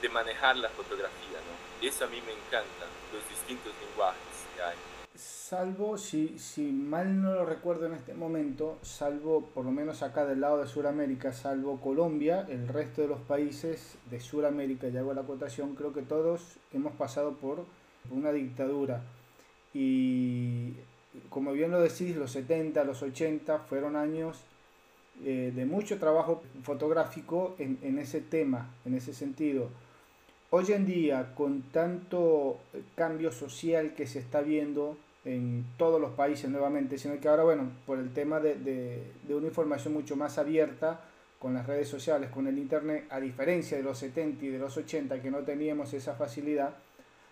de 0.00 0.08
manejar 0.08 0.56
la 0.56 0.68
fotografía. 0.70 1.38
¿no? 1.38 1.86
Eso 1.86 2.04
a 2.04 2.08
mí 2.08 2.20
me 2.26 2.32
encanta, 2.32 2.86
los 3.12 3.28
distintos 3.28 3.72
lenguajes 3.80 4.46
que 4.54 4.62
hay. 4.62 5.01
Salvo, 5.14 5.98
si, 5.98 6.38
si 6.38 6.72
mal 6.72 7.20
no 7.20 7.34
lo 7.34 7.44
recuerdo 7.44 7.86
en 7.86 7.92
este 7.92 8.14
momento, 8.14 8.78
salvo 8.80 9.42
por 9.54 9.66
lo 9.66 9.70
menos 9.70 10.02
acá 10.02 10.24
del 10.24 10.40
lado 10.40 10.58
de 10.58 10.66
Sudamérica, 10.66 11.34
salvo 11.34 11.80
Colombia, 11.80 12.46
el 12.48 12.66
resto 12.66 13.02
de 13.02 13.08
los 13.08 13.20
países 13.20 13.98
de 14.10 14.20
Sudamérica, 14.20 14.88
ya 14.88 15.00
hago 15.00 15.12
la 15.12 15.20
acotación, 15.20 15.74
creo 15.74 15.92
que 15.92 16.00
todos 16.00 16.56
hemos 16.72 16.94
pasado 16.94 17.32
por 17.32 17.66
una 18.10 18.32
dictadura. 18.32 19.02
Y 19.74 20.72
como 21.28 21.52
bien 21.52 21.70
lo 21.70 21.80
decís, 21.80 22.16
los 22.16 22.30
70, 22.32 22.82
los 22.84 23.02
80 23.02 23.58
fueron 23.60 23.96
años 23.96 24.38
eh, 25.24 25.52
de 25.54 25.66
mucho 25.66 25.98
trabajo 25.98 26.42
fotográfico 26.62 27.54
en, 27.58 27.78
en, 27.82 27.98
ese 27.98 28.22
tema, 28.22 28.74
en 28.86 28.94
ese 28.94 29.12
sentido. 29.12 29.68
Hoy 30.54 30.70
en 30.70 30.84
día, 30.84 31.32
con 31.34 31.62
tanto 31.72 32.60
cambio 32.94 33.32
social 33.32 33.94
que 33.94 34.06
se 34.06 34.18
está 34.18 34.42
viendo 34.42 34.98
en 35.24 35.64
todos 35.78 35.98
los 35.98 36.10
países 36.10 36.50
nuevamente, 36.50 36.98
sino 36.98 37.18
que 37.18 37.26
ahora, 37.26 37.42
bueno, 37.42 37.70
por 37.86 37.98
el 37.98 38.12
tema 38.12 38.38
de, 38.38 39.12
una 39.30 39.46
información 39.46 39.94
mucho 39.94 40.14
más 40.14 40.36
abierta, 40.36 41.00
con 41.38 41.54
las 41.54 41.66
redes 41.66 41.88
sociales, 41.88 42.28
con 42.28 42.48
el 42.48 42.58
Internet, 42.58 43.06
a 43.08 43.18
diferencia 43.18 43.78
de 43.78 43.82
los 43.82 43.96
70 43.96 44.44
y 44.44 44.48
de 44.48 44.58
los 44.58 44.76
80 44.76 45.22
que 45.22 45.30
no 45.30 45.38
teníamos 45.38 45.94
esa 45.94 46.16
facilidad, 46.16 46.74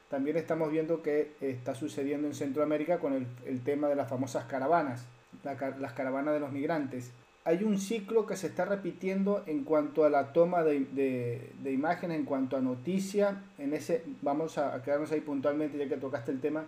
también 0.09 0.39
estamos 0.39 0.71
viendo 0.73 1.03
que 1.03 1.33
está 1.43 1.75
sucediendo 1.75 2.27
en 2.27 2.35
Centroamérica 2.35 3.01
con 3.01 3.13
el, 3.45 3.61
tema 3.61 3.89
de 3.89 3.97
las 3.97 4.09
famosas 4.09 4.47
caravanas, 4.47 5.05
la, 5.45 5.57
las 5.79 5.93
caravanas 5.93 6.33
de 6.33 6.41
los 6.41 6.53
migrantes. 6.53 7.11
Hay 7.51 7.65
un 7.65 7.81
ciclo 7.81 8.27
que 8.27 8.37
se 8.37 8.47
está 8.47 8.65
repitiendo 8.65 9.43
en 9.47 9.65
cuanto 9.65 10.05
a 10.05 10.09
la 10.09 10.33
toma 10.33 10.63
de, 10.63 10.85
de, 10.85 11.51
de 11.59 11.73
imágenes, 11.73 12.19
en 12.19 12.25
cuanto 12.25 12.57
a 12.57 12.61
noticia. 12.61 13.43
En 13.59 13.75
ese, 13.75 14.05
vamos 14.23 14.57
a 14.57 14.81
quedarnos 14.85 15.11
ahí 15.11 15.21
puntualmente 15.21 15.77
ya 15.77 15.89
que 15.89 15.97
tocaste 15.97 16.31
el 16.31 16.41
tema. 16.41 16.67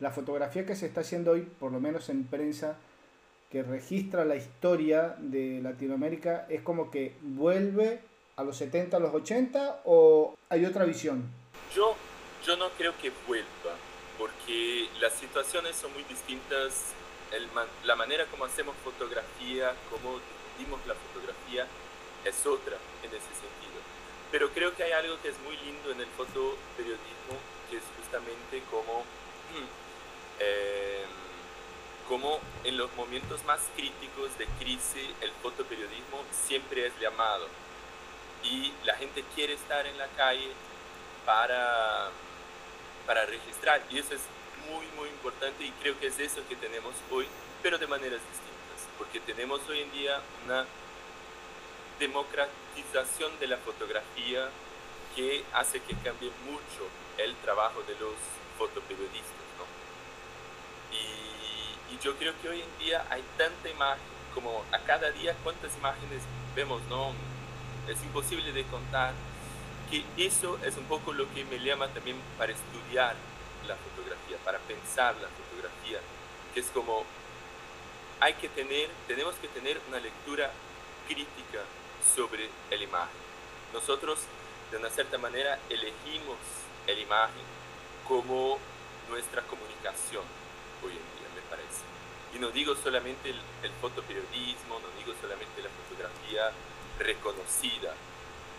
La 0.00 0.10
fotografía 0.10 0.64
que 0.64 0.74
se 0.74 0.86
está 0.86 1.02
haciendo 1.02 1.32
hoy, 1.32 1.42
por 1.42 1.70
lo 1.70 1.80
menos 1.80 2.08
en 2.08 2.24
prensa, 2.24 2.78
que 3.50 3.62
registra 3.62 4.24
la 4.24 4.36
historia 4.36 5.16
de 5.18 5.60
Latinoamérica, 5.60 6.46
es 6.48 6.62
como 6.62 6.90
que 6.90 7.14
vuelve 7.20 8.00
a 8.36 8.42
los 8.42 8.56
70, 8.56 8.96
a 8.96 9.00
los 9.00 9.12
80 9.12 9.82
o 9.84 10.34
hay 10.48 10.64
otra 10.64 10.86
visión. 10.86 11.24
Yo 11.76 11.94
yo 12.46 12.56
no 12.56 12.70
creo 12.70 12.92
que 13.00 13.12
vuelva, 13.28 13.76
porque 14.18 14.88
las 14.98 15.12
situaciones 15.12 15.76
son 15.76 15.92
muy 15.92 16.04
distintas, 16.04 16.94
el 17.32 17.48
la 17.84 17.96
manera 17.96 18.26
como 18.26 18.44
hacemos 18.44 18.74
fotografía, 18.84 19.74
cómo 19.90 20.18
difundimos 20.18 20.86
la 20.86 20.94
fotografía, 20.94 21.66
es 22.24 22.46
otra 22.46 22.76
en 23.02 23.10
ese 23.10 23.32
sentido. 23.34 23.78
Pero 24.30 24.50
creo 24.50 24.74
que 24.74 24.84
hay 24.84 24.92
algo 24.92 25.20
que 25.20 25.28
es 25.28 25.38
muy 25.40 25.56
lindo 25.58 25.90
en 25.90 26.00
el 26.00 26.06
fotoperiodismo, 26.16 27.36
que 27.70 27.76
es 27.76 27.82
justamente 27.98 28.62
como, 28.70 29.04
eh, 30.38 31.04
como 32.08 32.40
en 32.64 32.76
los 32.76 32.92
momentos 32.94 33.44
más 33.44 33.60
críticos 33.76 34.36
de 34.38 34.46
crisis 34.58 35.08
el 35.20 35.30
fotoperiodismo 35.42 36.24
siempre 36.46 36.86
es 36.86 36.92
llamado. 37.00 37.48
Y 38.44 38.72
la 38.84 38.94
gente 38.96 39.24
quiere 39.34 39.54
estar 39.54 39.86
en 39.86 39.98
la 39.98 40.08
calle 40.08 40.50
para 41.24 42.10
para 43.06 43.26
registrar 43.26 43.82
y 43.90 43.98
eso 43.98 44.14
es 44.14 44.20
muy 44.70 44.86
muy 44.96 45.08
importante 45.08 45.64
y 45.64 45.70
creo 45.82 45.98
que 45.98 46.08
es 46.08 46.18
eso 46.18 46.40
que 46.48 46.56
tenemos 46.56 46.94
hoy, 47.10 47.26
pero 47.62 47.78
de 47.78 47.86
maneras 47.86 48.20
distintas, 48.20 48.88
porque 48.98 49.20
tenemos 49.20 49.60
hoy 49.68 49.80
en 49.80 49.92
día 49.92 50.20
una 50.44 50.66
democratización 51.98 53.38
de 53.38 53.46
la 53.46 53.56
fotografía 53.58 54.48
que 55.14 55.44
hace 55.52 55.80
que 55.80 55.94
cambie 55.96 56.30
mucho 56.44 56.88
el 57.18 57.34
trabajo 57.36 57.82
de 57.82 57.94
los 57.94 58.14
fotoperiodistas. 58.58 59.46
¿no? 59.58 59.64
Y, 60.96 61.94
y, 61.94 61.98
yo 62.02 62.16
creo 62.16 62.32
que 62.40 62.48
hoy 62.48 62.62
en 62.62 62.78
día 62.84 63.04
hay 63.10 63.22
tanta 63.36 63.68
imagen, 63.68 64.02
como 64.34 64.64
a 64.72 64.78
cada 64.80 65.10
día 65.10 65.36
cuántas 65.44 65.76
imágenes 65.76 66.22
vemos, 66.56 66.80
¿no? 66.88 67.12
Es 67.88 68.02
imposible 68.02 68.52
de 68.52 68.64
contar 68.64 69.12
que 69.90 70.04
eso 70.16 70.58
es 70.64 70.76
un 70.76 70.84
poco 70.84 71.12
lo 71.12 71.32
que 71.34 71.44
me 71.44 71.58
llama 71.58 71.88
también 71.88 72.16
para 72.38 72.52
estudiar 72.52 73.14
la 73.66 73.76
fotografía, 73.76 74.36
para 74.44 74.58
pensar 74.60 75.14
la 75.16 75.28
fotografía, 75.28 76.00
que 76.54 76.60
es 76.60 76.66
como 76.66 77.04
hay 78.20 78.34
que 78.34 78.48
tener, 78.48 78.88
tenemos 79.08 79.34
que 79.36 79.48
tener 79.48 79.80
una 79.88 79.98
lectura 79.98 80.50
crítica 81.08 81.60
sobre 82.14 82.48
la 82.70 82.76
imagen. 82.76 83.20
Nosotros, 83.72 84.20
de 84.70 84.76
una 84.76 84.90
cierta 84.90 85.18
manera, 85.18 85.58
elegimos 85.68 86.36
la 86.86 86.92
imagen 86.92 87.42
como 88.06 88.58
nuestra 89.08 89.42
comunicación 89.42 90.22
hoy 90.84 90.92
en 90.92 90.98
día, 91.18 91.28
me 91.34 91.42
parece. 91.50 91.82
Y 92.34 92.38
no 92.38 92.50
digo 92.50 92.76
solamente 92.76 93.30
el, 93.30 93.40
el 93.62 93.72
fotoperiodismo, 93.80 94.78
no 94.78 94.88
digo 94.98 95.14
solamente 95.20 95.62
la 95.62 95.68
fotografía 95.82 96.52
reconocida, 96.98 97.94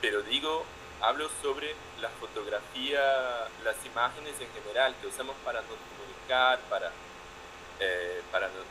pero 0.02 0.22
digo 0.24 0.66
hablo 1.04 1.30
sobre 1.42 1.76
la 2.00 2.10
fotografía, 2.10 3.48
las 3.64 3.86
imágenes 3.86 4.40
en 4.40 4.50
general 4.54 4.96
que 5.02 5.08
usamos 5.08 5.36
para 5.44 5.60
nos 5.62 5.78
comunicar, 5.92 6.60
para, 6.70 6.92
eh, 7.82 8.22
para 8.32 8.48
nos 8.48 8.66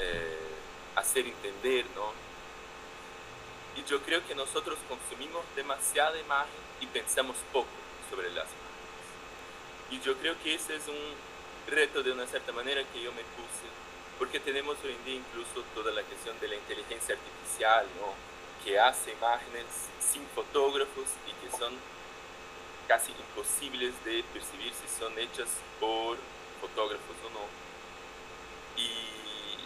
eh, 0.00 0.50
hacer 0.96 1.26
entender, 1.28 1.86
¿no? 1.94 2.12
Y 3.76 3.84
yo 3.88 4.00
creo 4.02 4.26
que 4.26 4.34
nosotros 4.34 4.76
consumimos 4.88 5.44
demasiada 5.54 6.18
imagen 6.18 6.60
y 6.80 6.86
pensamos 6.86 7.36
poco 7.52 7.68
sobre 8.10 8.30
las 8.30 8.46
imágenes. 8.46 8.64
Y 9.90 10.00
yo 10.00 10.16
creo 10.18 10.34
que 10.42 10.54
ese 10.54 10.74
es 10.74 10.88
un 10.88 11.72
reto 11.72 12.02
de 12.02 12.10
una 12.10 12.26
cierta 12.26 12.50
manera 12.50 12.82
que 12.92 13.00
yo 13.00 13.12
me 13.12 13.22
puse, 13.22 13.66
porque 14.18 14.40
tenemos 14.40 14.76
hoy 14.82 14.92
en 14.92 15.04
día 15.04 15.14
incluso 15.14 15.62
toda 15.76 15.92
la 15.92 16.02
cuestión 16.02 16.38
de 16.40 16.48
la 16.48 16.56
inteligencia 16.56 17.14
artificial, 17.14 17.86
¿no? 18.00 18.33
Que 18.64 18.80
hace 18.80 19.12
imágenes 19.12 19.66
sin 20.00 20.26
fotógrafos 20.34 21.04
y 21.28 21.32
que 21.44 21.56
son 21.56 21.74
casi 22.88 23.12
imposibles 23.12 23.92
de 24.04 24.24
percibir 24.32 24.72
si 24.72 24.88
son 24.98 25.18
hechas 25.18 25.48
por 25.78 26.16
fotógrafos 26.60 27.16
o 27.26 27.30
no. 27.30 27.44
Y, 28.76 29.58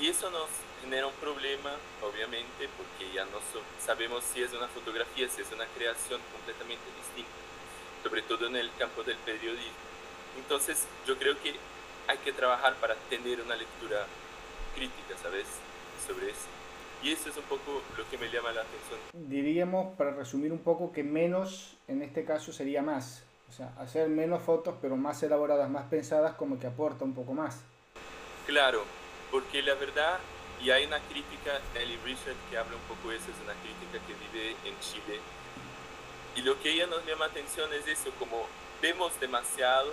y 0.00 0.08
eso 0.08 0.30
nos 0.30 0.48
genera 0.80 1.06
un 1.06 1.14
problema, 1.14 1.72
obviamente, 2.02 2.68
porque 2.76 3.12
ya 3.12 3.24
no 3.26 3.38
sabemos 3.84 4.24
si 4.24 4.42
es 4.42 4.52
una 4.52 4.68
fotografía, 4.68 5.28
si 5.28 5.42
es 5.42 5.52
una 5.52 5.66
creación 5.66 6.20
completamente 6.32 6.84
distinta, 6.98 7.30
sobre 8.02 8.22
todo 8.22 8.46
en 8.46 8.56
el 8.56 8.70
campo 8.78 9.02
del 9.02 9.16
periodismo. 9.18 9.84
Entonces, 10.36 10.86
yo 11.06 11.16
creo 11.18 11.40
que 11.40 11.54
hay 12.08 12.18
que 12.18 12.32
trabajar 12.32 12.74
para 12.76 12.94
tener 13.08 13.40
una 13.40 13.56
lectura 13.56 14.06
crítica, 14.74 15.16
¿sabes? 15.22 15.46
Sobre 16.06 16.30
eso. 16.30 16.63
Y 17.04 17.12
eso 17.12 17.28
es 17.28 17.36
un 17.36 17.42
poco 17.42 17.82
lo 17.98 18.08
que 18.08 18.16
me 18.16 18.30
llama 18.30 18.50
la 18.52 18.62
atención. 18.62 18.98
Diríamos, 19.12 19.94
para 19.96 20.12
resumir 20.12 20.50
un 20.52 20.60
poco, 20.60 20.90
que 20.90 21.04
menos 21.04 21.76
en 21.86 22.00
este 22.00 22.24
caso 22.24 22.50
sería 22.50 22.80
más. 22.80 23.24
O 23.50 23.52
sea, 23.52 23.74
hacer 23.78 24.08
menos 24.08 24.42
fotos, 24.42 24.74
pero 24.80 24.96
más 24.96 25.22
elaboradas, 25.22 25.68
más 25.68 25.84
pensadas, 25.84 26.34
como 26.36 26.58
que 26.58 26.66
aporta 26.66 27.04
un 27.04 27.12
poco 27.12 27.34
más. 27.34 27.60
Claro, 28.46 28.84
porque 29.30 29.60
la 29.60 29.74
verdad, 29.74 30.18
y 30.62 30.70
hay 30.70 30.86
una 30.86 30.98
crítica, 30.98 31.60
Ellie 31.74 31.98
Richard, 32.06 32.36
que 32.50 32.56
habla 32.56 32.74
un 32.74 32.96
poco 32.96 33.10
de 33.10 33.16
eso, 33.16 33.26
es 33.30 33.44
una 33.44 33.54
crítica 33.60 34.02
que 34.06 34.38
vive 34.38 34.56
en 34.64 34.80
Chile. 34.80 35.20
Y 36.36 36.40
lo 36.40 36.58
que 36.62 36.72
ella 36.72 36.86
nos 36.86 37.04
llama 37.04 37.26
atención 37.26 37.70
es 37.74 37.86
eso, 37.86 38.12
como 38.18 38.46
vemos 38.80 39.12
demasiado 39.20 39.92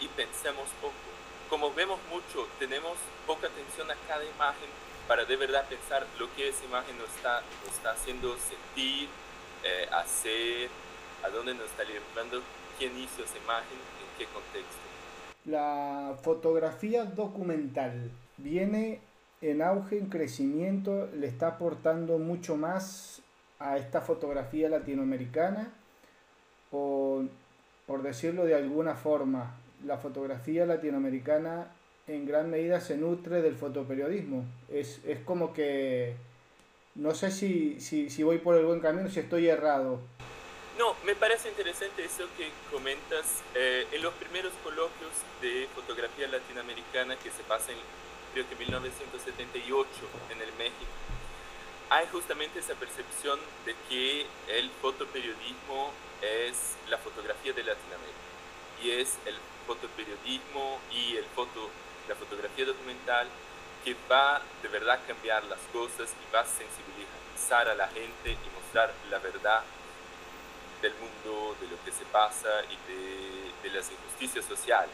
y 0.00 0.08
pensamos 0.08 0.68
poco. 0.80 0.94
Como 1.48 1.72
vemos 1.72 2.00
mucho, 2.10 2.48
tenemos 2.58 2.98
poca 3.24 3.46
atención 3.46 3.88
a 3.88 3.94
cada 4.08 4.24
imagen 4.24 4.68
para 5.08 5.24
de 5.24 5.36
verdad 5.36 5.64
pensar 5.68 6.06
lo 6.18 6.32
que 6.34 6.48
esa 6.48 6.64
imagen 6.64 6.96
nos 6.98 7.08
está, 7.14 7.42
nos 7.64 7.74
está 7.74 7.90
haciendo 7.92 8.36
sentir, 8.36 9.08
eh, 9.64 9.88
hacer, 9.92 10.68
a 11.24 11.28
dónde 11.28 11.54
nos 11.54 11.66
está 11.66 11.84
llevando, 11.84 12.42
quién 12.78 12.96
hizo 12.98 13.22
esa 13.22 13.38
imagen, 13.38 13.78
en 13.78 14.18
qué 14.18 14.24
contexto. 14.26 14.92
La 15.44 16.14
fotografía 16.22 17.04
documental 17.04 18.10
viene 18.36 19.00
en 19.40 19.60
auge, 19.60 19.98
en 19.98 20.06
crecimiento, 20.06 21.08
le 21.14 21.26
está 21.26 21.48
aportando 21.48 22.18
mucho 22.18 22.56
más 22.56 23.20
a 23.58 23.76
esta 23.76 24.00
fotografía 24.00 24.68
latinoamericana 24.68 25.72
o, 26.70 27.24
por 27.86 28.02
decirlo 28.02 28.44
de 28.44 28.54
alguna 28.54 28.94
forma, 28.94 29.54
la 29.84 29.98
fotografía 29.98 30.64
latinoamericana 30.64 31.66
en 32.08 32.26
gran 32.26 32.50
medida 32.50 32.80
se 32.80 32.96
nutre 32.96 33.42
del 33.42 33.56
fotoperiodismo. 33.56 34.44
Es, 34.70 35.00
es 35.06 35.20
como 35.20 35.52
que 35.52 36.14
no 36.94 37.14
sé 37.14 37.30
si, 37.30 37.80
si, 37.80 38.10
si, 38.10 38.22
voy 38.22 38.38
por 38.38 38.56
el 38.56 38.64
buen 38.64 38.80
camino, 38.80 39.08
si 39.08 39.20
estoy 39.20 39.48
errado. 39.48 40.00
No, 40.78 40.94
me 41.04 41.14
parece 41.14 41.48
interesante 41.48 42.04
eso 42.04 42.24
que 42.36 42.50
comentas. 42.70 43.42
Eh, 43.54 43.86
en 43.92 44.02
los 44.02 44.12
primeros 44.14 44.52
coloquios 44.64 45.12
de 45.40 45.68
fotografía 45.74 46.28
latinoamericana 46.28 47.16
que 47.16 47.30
se 47.30 47.42
pasan, 47.44 47.76
creo 48.32 48.48
que 48.48 48.56
1978 48.56 49.88
en 50.32 50.40
el 50.40 50.52
México, 50.58 50.90
hay 51.90 52.06
justamente 52.10 52.58
esa 52.58 52.74
percepción 52.74 53.38
de 53.66 53.74
que 53.88 54.26
el 54.48 54.70
fotoperiodismo 54.80 55.92
es 56.22 56.76
la 56.88 56.96
fotografía 56.96 57.52
de 57.52 57.64
Latinoamérica 57.64 58.32
y 58.82 58.90
es 58.90 59.18
el 59.26 59.34
fotoperiodismo 59.66 60.80
y 60.90 61.16
el 61.16 61.24
foto, 61.26 61.70
la 62.12 62.18
fotografía 62.18 62.66
documental 62.66 63.26
que 63.82 63.96
va 64.10 64.42
de 64.62 64.68
verdad 64.68 65.00
a 65.02 65.06
cambiar 65.06 65.42
las 65.44 65.60
cosas 65.72 66.12
y 66.12 66.34
va 66.34 66.40
a 66.40 66.44
sensibilizar 66.44 67.68
a 67.68 67.74
la 67.74 67.88
gente 67.88 68.32
y 68.32 68.60
mostrar 68.60 68.92
la 69.10 69.18
verdad 69.18 69.62
del 70.82 70.92
mundo, 70.94 71.56
de 71.58 71.68
lo 71.68 71.82
que 71.84 71.90
se 71.90 72.04
pasa 72.06 72.48
y 72.68 72.76
de, 72.92 73.70
las 73.72 73.90
injusticias 73.90 74.44
sociales. 74.44 74.92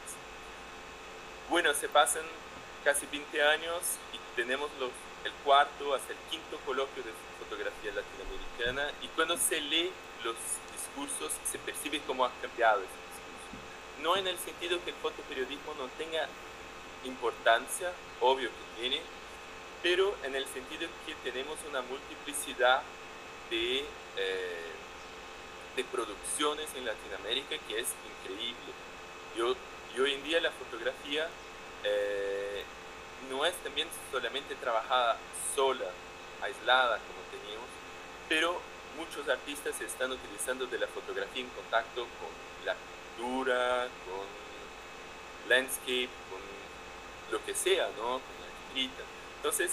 Bueno, 1.51 1.75
se 1.75 1.89
pasan 1.89 2.23
casi 2.85 3.07
20 3.07 3.43
años 3.43 3.83
y 4.13 4.19
tenemos 4.37 4.71
los, 4.79 4.93
el 5.25 5.33
cuarto 5.43 5.95
hasta 5.95 6.13
el 6.13 6.19
quinto 6.31 6.59
coloquio 6.65 7.03
de 7.03 7.11
fotografía 7.43 7.91
latinoamericana 7.93 8.93
y 9.03 9.09
cuando 9.09 9.37
se 9.37 9.61
lee 9.61 9.91
los 10.23 10.37
discursos 10.73 11.33
se 11.51 11.59
percibe 11.59 12.01
cómo 12.07 12.25
ha 12.25 12.31
cambiado 12.41 12.79
ese 12.79 12.99
discurso. 13.11 14.03
No 14.03 14.17
en 14.17 14.29
el 14.29 14.39
sentido 14.39 14.79
que 14.85 14.91
el 14.91 14.97
fotoperiodismo 14.97 15.75
no 15.75 15.89
tenga 15.99 16.29
importancia, 17.05 17.93
obvio 18.21 18.49
que 18.49 18.81
tiene, 18.81 19.01
pero 19.83 20.15
en 20.25 20.35
el 20.35 20.47
sentido 20.47 20.89
que 21.07 21.15
tenemos 21.31 21.57
una 21.69 21.83
multiplicidad 21.83 22.83
de, 23.51 23.85
eh, 24.17 24.73
de 25.77 25.85
producciones 25.85 26.69
en 26.75 26.85
Latinoamérica 26.85 27.57
que 27.69 27.81
es 27.81 27.89
increíble. 28.23 28.73
Yo, 29.37 29.55
y 29.97 30.01
hoy 30.01 30.15
en 30.15 30.23
día 30.25 30.41
la 30.41 30.51
fotografía 30.51 31.29
eh, 31.85 32.65
no 33.31 33.45
es 33.45 33.55
también 33.57 33.89
solamente 34.11 34.55
trabajada 34.57 35.17
sola, 35.55 35.87
aislada 36.43 36.99
como 36.99 37.21
teníamos, 37.31 37.69
pero 38.29 38.61
muchos 38.97 39.29
artistas 39.29 39.81
están 39.81 40.11
utilizando 40.11 40.67
de 40.67 40.79
la 40.79 40.87
fotografía 40.89 41.43
en 41.43 41.51
contacto 41.51 42.03
con 42.03 42.67
la 42.67 42.75
cultura, 43.17 43.89
con 44.07 45.49
landscape, 45.49 46.11
con 46.31 46.58
lo 47.31 47.45
que 47.45 47.55
sea, 47.55 47.89
¿no? 47.97 48.21
Con 48.21 48.35
la 48.41 48.49
escrita. 48.67 49.03
Entonces, 49.37 49.73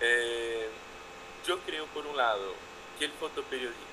eh, 0.00 0.68
yo 1.46 1.58
creo 1.60 1.86
por 1.86 2.06
un 2.06 2.16
lado 2.16 2.54
que 2.98 3.04
el 3.06 3.12
fotoperiodismo 3.12 3.84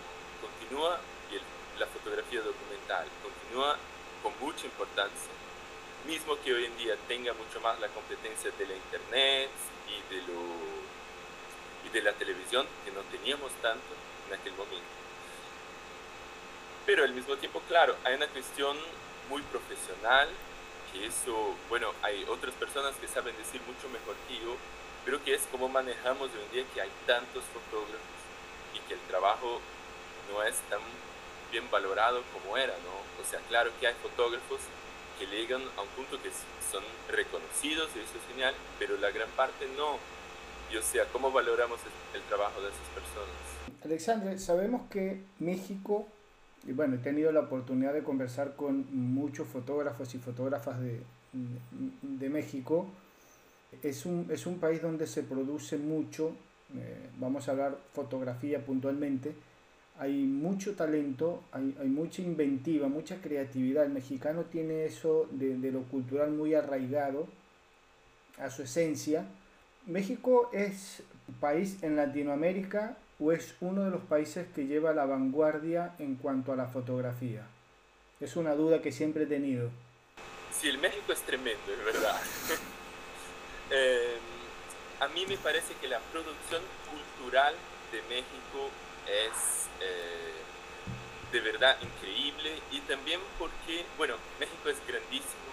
continúa 0.42 1.00
y 1.32 1.80
la 1.80 1.88
fotografía 1.88 2.42
documental 2.42 3.06
continúa 3.22 3.78
con 4.24 4.34
mucha 4.40 4.66
importancia, 4.66 5.32
mismo 6.08 6.38
que 6.44 6.54
hoy 6.54 6.66
en 6.66 6.78
día 6.78 6.96
tenga 7.08 7.34
mucho 7.34 7.60
más 7.62 7.80
la 7.80 7.88
competencia 7.90 8.52
de 8.58 8.66
la 8.66 8.74
internet 8.74 9.50
y 9.88 10.14
de, 10.14 10.22
y 11.86 11.90
de 11.90 12.02
la 12.02 12.14
televisión, 12.14 12.66
que 12.86 12.92
no 12.92 13.02
teníamos 13.12 13.52
tanto 13.62 13.94
en 14.28 14.40
aquel 14.40 14.54
momento. 14.54 15.02
Pero 16.86 17.04
al 17.04 17.14
mismo 17.14 17.36
tiempo, 17.38 17.62
claro, 17.68 17.96
hay 18.04 18.16
una 18.16 18.28
cuestión 18.28 18.78
muy 19.30 19.42
profesional 19.44 20.30
que 20.92 21.08
eso, 21.08 21.56
bueno, 21.70 21.92
hay 22.02 22.24
otras 22.30 22.54
personas 22.56 22.96
que 22.96 23.08
saben 23.08 23.36
decir 23.38 23.62
mucho 23.68 23.90
mejor 23.90 24.16
que 24.28 24.36
yo, 24.36 24.56
pero 25.06 25.24
que 25.24 25.34
es 25.34 25.42
como 25.52 25.70
manejamos 25.70 26.30
hoy 26.30 26.44
en 26.46 26.52
día 26.52 26.66
que 26.74 26.82
hay 26.82 26.90
tantos 27.08 27.44
fotógrafos 27.46 28.20
y 28.76 28.80
que 28.88 28.94
el 28.94 29.00
trabajo 29.02 29.60
no 30.32 30.44
es 30.44 30.56
tan 30.70 30.80
bien 31.52 31.70
valorado 31.70 32.22
como 32.34 32.58
era, 32.58 32.74
¿no? 32.86 32.96
O 33.22 33.26
sea, 33.30 33.40
claro 33.50 33.72
que 33.80 33.88
hay 33.88 33.96
fotógrafos 34.02 34.60
que 35.20 35.26
llegan 35.28 35.62
a 35.78 35.82
un 35.82 35.88
punto 35.90 36.22
que 36.22 36.30
son 36.72 36.84
reconocidos 37.10 37.90
y 37.96 38.00
eso 38.00 38.18
es 38.18 38.28
genial, 38.30 38.56
pero 38.80 38.98
la 38.98 39.12
gran 39.12 39.30
parte 39.32 39.68
no. 39.78 39.98
Y 40.72 40.78
o 40.78 40.82
sea, 40.82 41.06
¿cómo 41.12 41.32
valoramos 41.32 41.80
el 42.14 42.22
trabajo 42.24 42.62
de 42.62 42.70
esas 42.70 42.88
personas? 42.96 43.52
Alexandre, 43.84 44.40
sabemos 44.40 44.90
que 44.90 45.24
México 45.40 46.08
y 46.68 46.74
bueno, 46.74 46.96
he 46.96 47.00
tenido 47.00 47.32
la 47.32 47.42
oportunidad 47.42 47.94
de 47.94 48.04
conversar 48.04 48.56
con 48.56 48.86
muchos 48.92 49.48
fotógrafos 49.48 50.14
y 50.14 50.20
fotógrafas 50.20 50.80
de, 50.80 51.02
de 52.02 52.30
México. 52.30 52.88
Es 53.82 54.06
un, 54.06 54.28
es 54.30 54.46
un, 54.46 54.60
país 54.60 54.82
donde 54.82 55.08
se 55.08 55.24
produce 55.24 55.78
mucho, 55.78 56.34
eh, 56.76 57.10
vamos 57.18 57.48
a 57.48 57.52
hablar 57.52 57.78
fotografía 57.94 58.64
puntualmente, 58.64 59.34
hay 59.98 60.24
mucho 60.24 60.76
talento, 60.76 61.44
hay, 61.52 61.76
hay, 61.80 61.88
mucha 61.88 62.22
inventiva, 62.22 62.88
mucha 62.88 63.22
creatividad. 63.22 63.86
El 63.86 63.94
mexicano 63.94 64.44
tiene 64.44 64.86
eso 64.86 65.28
de, 65.32 65.58
de 65.58 65.72
lo 65.72 65.84
cultural 65.84 66.32
muy 66.32 66.54
arraigado 66.54 67.28
a 68.38 68.50
su 68.50 68.64
esencia. 68.64 69.26
México 69.88 70.50
es 70.54 71.02
país 71.40 71.82
en 71.84 71.96
Latinoamérica 71.96 72.98
o 73.20 73.32
es 73.32 73.56
uno 73.62 73.84
de 73.84 73.92
los 73.92 74.02
países 74.02 74.48
que 74.54 74.66
lleva 74.66 74.94
la 74.94 75.06
vanguardia 75.06 75.94
en 76.00 76.16
cuanto 76.16 76.54
a 76.54 76.56
la 76.56 76.68
fotografía? 76.68 77.46
Es 78.20 78.36
una 78.36 78.56
duda 78.56 78.82
que 78.82 78.92
siempre 78.92 79.24
he 79.24 79.28
tenido. 79.28 79.70
Sí, 80.52 80.70
el 80.70 80.78
México 80.78 81.12
es 81.12 81.22
tremendo, 81.22 81.72
es 81.72 81.86
verdad. 81.86 82.20
Em, 83.74 84.20
a 85.00 85.08
mí 85.08 85.26
me 85.26 85.38
parece 85.38 85.74
que 85.80 85.88
la 85.88 86.00
producción 86.12 86.62
cultural 86.92 87.56
de 87.94 88.02
México 88.14 88.70
es 89.08 89.70
eh, 89.80 90.42
de 91.32 91.40
verdad 91.40 91.78
increíble 91.82 92.52
y 92.72 92.80
también 92.82 93.22
porque, 93.40 93.86
bueno, 93.98 94.16
México 94.40 94.68
es 94.68 94.76
grandísimo 94.86 95.52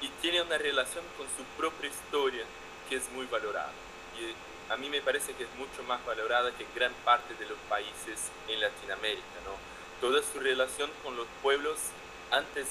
y 0.00 0.08
tiene 0.22 0.42
una 0.42 0.58
relación 0.58 1.04
con 1.16 1.26
su 1.36 1.42
propia 1.56 1.90
historia 1.90 2.44
que 2.88 2.96
es 2.96 3.10
muy 3.12 3.26
valorada. 3.26 3.72
Y 4.14 4.32
a 4.68 4.76
mí 4.76 4.88
me 4.90 5.00
parece 5.00 5.32
que 5.34 5.44
es 5.44 5.54
mucho 5.56 5.82
más 5.84 6.04
valorada 6.04 6.50
que 6.52 6.66
gran 6.74 6.92
parte 7.04 7.34
de 7.34 7.46
los 7.46 7.58
países 7.68 8.30
en 8.48 8.60
Latinoamérica, 8.60 9.38
¿no? 9.44 9.52
Toda 10.00 10.22
su 10.22 10.40
relación 10.40 10.90
con 11.04 11.16
los 11.16 11.26
pueblos 11.42 11.78
antes 12.30 12.66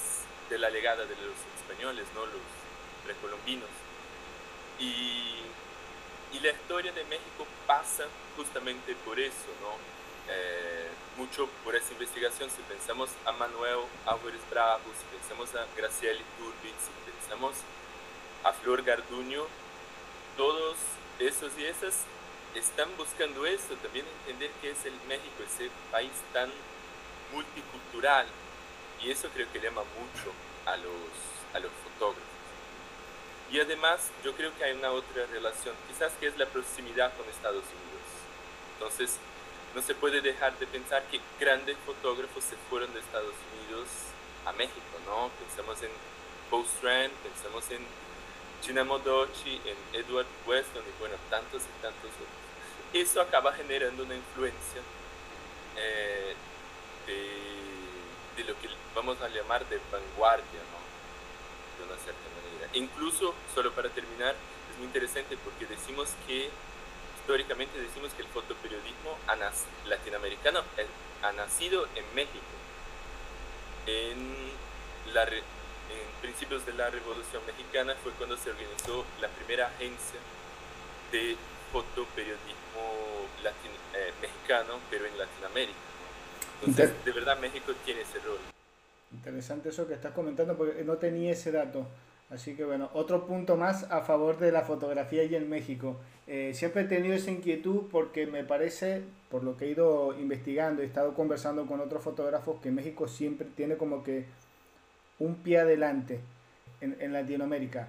de 0.49 0.57
la 0.57 0.69
llegada 0.69 1.05
de 1.05 1.15
los 1.15 1.37
españoles, 1.59 2.05
¿no? 2.13 2.25
Los 2.25 2.41
precolombinos. 3.03 3.69
Y, 4.79 5.21
la 6.43 6.51
historia 6.51 6.91
de 6.91 7.03
México 7.05 7.47
pasa 7.65 8.03
justamente 8.35 8.93
por 9.03 9.19
eso, 9.19 9.49
¿no? 9.61 9.71
Eh, 10.29 10.89
mucho 11.17 11.47
por 11.63 11.75
esa 11.75 11.91
investigación, 11.93 12.51
si 12.51 12.61
pensamos 12.63 13.09
a 13.25 13.31
Manuel 13.31 13.79
Álvarez 14.05 14.41
Bravo, 14.51 14.83
si 14.93 15.17
pensamos 15.17 15.55
a 15.55 15.65
Graciela 15.75 16.21
Turbitz, 16.37 16.85
si 16.85 17.11
pensamos 17.11 17.55
a 18.43 18.53
Flor 18.53 18.83
Garduño, 18.83 19.47
todos 20.37 20.77
esos 21.19 21.51
y 21.57 21.65
esas 21.65 22.01
están 22.55 22.89
buscando 22.97 23.45
eso, 23.45 23.75
también 23.81 24.05
entender 24.21 24.51
que 24.61 24.71
es 24.71 24.85
el 24.85 24.93
México, 25.07 25.43
ese 25.45 25.69
país 25.91 26.11
tan 26.33 26.49
multicultural. 27.33 28.25
Y 29.01 29.11
eso 29.11 29.29
creo 29.33 29.51
que 29.51 29.59
llama 29.59 29.83
mucho 29.83 30.31
a 30.65 30.77
los, 30.77 31.11
a 31.53 31.59
los 31.59 31.71
fotógrafos. 31.83 32.23
Y 33.51 33.59
además 33.59 34.11
yo 34.23 34.33
creo 34.33 34.55
que 34.57 34.63
hay 34.63 34.73
una 34.73 34.91
otra 34.91 35.25
relación, 35.27 35.75
quizás 35.87 36.13
que 36.19 36.27
es 36.27 36.37
la 36.37 36.45
proximidad 36.47 37.15
con 37.15 37.27
Estados 37.29 37.63
Unidos. 37.63 38.07
Entonces, 38.73 39.17
no 39.75 39.81
se 39.81 39.93
puede 39.93 40.21
dejar 40.21 40.57
de 40.57 40.67
pensar 40.67 41.03
que 41.11 41.19
grandes 41.39 41.77
fotógrafos 41.85 42.43
se 42.43 42.55
fueron 42.69 42.93
de 42.93 42.99
Estados 43.01 43.35
Unidos 43.51 43.87
a 44.45 44.53
México, 44.53 44.95
¿no? 45.05 45.29
Pensamos 45.45 45.81
en 45.83 45.91
Strand, 46.77 47.11
pensamos 47.23 47.69
en 47.71 47.85
Gina 48.65 48.83
Modochi, 48.83 49.61
en 49.63 49.77
Edward 49.93 50.25
Weston 50.47 50.81
y 50.81 50.99
bueno, 50.99 51.15
tantos 51.29 51.61
y 51.61 51.81
tantos 51.83 52.09
otros. 52.09 52.45
Eso 52.93 53.21
acaba 53.21 53.53
generando 53.53 54.03
una 54.03 54.15
influencia 54.15 54.81
eh, 55.77 56.33
de, 57.05 58.43
lo 58.43 58.59
que 58.59 58.69
vamos 58.95 59.21
a 59.21 59.29
llamar 59.29 59.67
de 59.69 59.79
vanguardia, 59.91 60.59
¿no? 60.71 60.81
De 61.77 61.93
una 61.93 62.01
cierta 62.01 62.21
manera. 62.33 62.71
incluso, 62.73 63.35
solo 63.53 63.71
para 63.71 63.89
terminar, 63.89 64.33
es 64.71 64.77
muy 64.77 64.87
interesante 64.87 65.37
porque 65.43 65.67
decimos 65.67 66.09
que, 66.25 66.49
históricamente 67.19 67.79
decimos 67.79 68.13
que 68.13 68.23
el 68.23 68.27
fotoperiodismo 68.29 69.17
latinoamericano 69.85 70.61
eh, 70.77 70.87
ha 71.21 71.31
nacido 71.33 71.87
en 71.95 72.05
México, 72.15 72.39
en 73.85 74.51
la, 75.13 75.25
en 75.89 76.21
principios 76.21 76.65
de 76.65 76.73
la 76.73 76.89
Revolución 76.89 77.41
Mexicana 77.45 77.95
fue 78.03 78.11
cuando 78.13 78.37
se 78.37 78.49
organizó 78.51 79.05
la 79.21 79.27
primera 79.29 79.67
agencia 79.67 80.19
de 81.11 81.35
fotoperiodismo 81.71 83.25
eh, 83.93 84.11
mexicano, 84.21 84.79
pero 84.89 85.05
en 85.05 85.17
Latinoamérica. 85.17 85.79
Entonces, 86.61 87.05
de 87.05 87.11
verdad, 87.11 87.39
México 87.39 87.73
tiene 87.83 88.01
ese 88.01 88.19
rol. 88.19 88.39
Interesante 89.11 89.69
eso 89.69 89.87
que 89.87 89.93
estás 89.93 90.13
comentando, 90.13 90.57
porque 90.57 90.83
no 90.83 90.95
tenía 90.97 91.31
ese 91.31 91.51
dato. 91.51 91.85
Así 92.31 92.55
que 92.55 92.65
bueno, 92.65 92.89
otro 92.93 93.27
punto 93.27 93.55
más 93.55 93.83
a 93.91 94.01
favor 94.01 94.39
de 94.39 94.51
la 94.51 94.63
fotografía 94.63 95.23
y 95.23 95.35
en 95.35 95.47
México. 95.47 95.97
Eh, 96.27 96.53
siempre 96.55 96.81
he 96.81 96.85
tenido 96.85 97.13
esa 97.13 97.29
inquietud 97.29 97.83
porque 97.91 98.25
me 98.25 98.43
parece, 98.43 99.03
por 99.29 99.43
lo 99.43 99.57
que 99.57 99.65
he 99.65 99.69
ido 99.69 100.17
investigando, 100.19 100.81
he 100.81 100.85
estado 100.85 101.13
conversando 101.13 101.67
con 101.67 101.79
otros 101.81 102.03
fotógrafos, 102.03 102.59
que 102.61 102.71
México 102.71 103.07
siempre 103.07 103.47
tiene 103.55 103.77
como 103.77 104.03
que 104.03 104.25
un 105.19 105.35
pie 105.35 105.59
adelante 105.59 106.19
en, 106.81 106.97
en 106.99 107.13
Latinoamérica. 107.13 107.87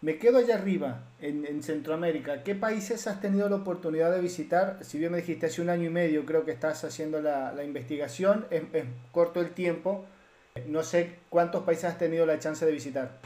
Me 0.00 0.18
quedo 0.18 0.38
allá 0.38 0.56
arriba, 0.56 1.00
en, 1.20 1.46
en, 1.46 1.62
Centroamérica. 1.62 2.42
¿Qué 2.42 2.54
países 2.54 3.06
has 3.06 3.22
tenido 3.22 3.48
la 3.48 3.56
oportunidad 3.56 4.12
de 4.12 4.20
visitar? 4.20 4.78
Si 4.82 4.98
bien 4.98 5.12
me 5.12 5.18
dijiste 5.18 5.46
hace 5.46 5.62
un 5.62 5.70
año 5.70 5.84
y 5.86 5.90
medio, 5.90 6.26
creo 6.26 6.44
que 6.44 6.50
estás 6.50 6.84
haciendo 6.84 7.22
la, 7.22 7.52
la 7.52 7.64
investigación, 7.64 8.46
es, 8.50 8.62
es 8.74 8.84
corto 9.12 9.40
el 9.40 9.52
tiempo. 9.54 10.04
No 10.66 10.82
sé 10.82 11.16
cuántos 11.30 11.64
países 11.64 11.84
has 11.86 11.98
tenido 11.98 12.26
la 12.26 12.38
chance 12.38 12.66
de 12.66 12.72
visitar. 12.72 13.18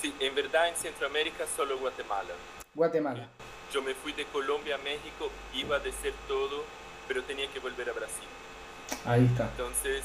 Sí, 0.00 0.14
en 0.20 0.34
verdad 0.34 0.68
en 0.68 0.76
Centroamérica 0.76 1.44
solo 1.54 1.78
Guatemala. 1.78 2.30
Guatemala. 2.74 3.28
Yo 3.72 3.82
me 3.82 3.92
fui 3.92 4.12
de 4.12 4.24
Colombia 4.24 4.76
a 4.76 4.78
México, 4.78 5.30
iba 5.54 5.76
a 5.76 5.80
decir 5.80 6.14
todo, 6.26 6.64
pero 7.06 7.22
tenía 7.24 7.48
que 7.52 7.58
volver 7.58 7.90
a 7.90 7.92
Brasil. 7.92 8.28
Ahí 9.04 9.24
está. 9.24 9.44
Entonces, 9.44 10.04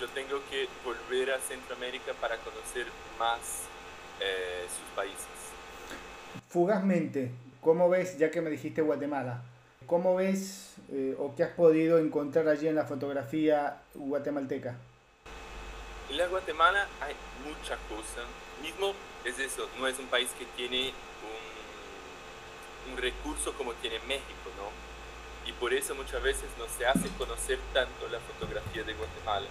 yo 0.00 0.08
tengo 0.08 0.40
que 0.50 0.68
volver 0.84 1.32
a 1.32 1.38
Centroamérica 1.38 2.12
para 2.14 2.36
conocer 2.38 2.86
más 3.18 3.38
eh, 4.20 4.66
sus 4.68 4.96
países. 4.96 5.26
Fugazmente, 6.48 7.30
¿cómo 7.60 7.88
ves, 7.88 8.18
ya 8.18 8.30
que 8.30 8.40
me 8.40 8.50
dijiste 8.50 8.82
Guatemala, 8.82 9.42
cómo 9.86 10.16
ves 10.16 10.74
eh, 10.90 11.14
o 11.18 11.34
qué 11.36 11.44
has 11.44 11.52
podido 11.52 11.98
encontrar 11.98 12.48
allí 12.48 12.66
en 12.68 12.74
la 12.74 12.84
fotografía 12.84 13.80
guatemalteca? 13.94 14.76
En 16.10 16.16
la 16.16 16.26
Guatemala 16.26 16.88
hay 17.00 17.14
mucha 17.44 17.76
cosa. 17.88 18.26
Mismo 18.62 18.92
es 19.24 19.38
eso, 19.38 19.68
no 19.78 19.86
es 19.86 19.98
un 19.98 20.06
país 20.06 20.30
que 20.38 20.44
tiene 20.56 20.92
un, 22.88 22.92
un 22.92 22.98
recurso 22.98 23.52
como 23.54 23.72
tiene 23.74 23.98
México, 24.00 24.50
¿no? 24.56 24.89
Y 25.50 25.52
por 25.54 25.74
eso 25.74 25.96
muchas 25.96 26.22
veces 26.22 26.48
no 26.58 26.66
se 26.68 26.86
hace 26.86 27.08
conocer 27.18 27.58
tanto 27.74 28.06
la 28.06 28.20
fotografía 28.20 28.84
de 28.84 28.94
Guatemala. 28.94 29.48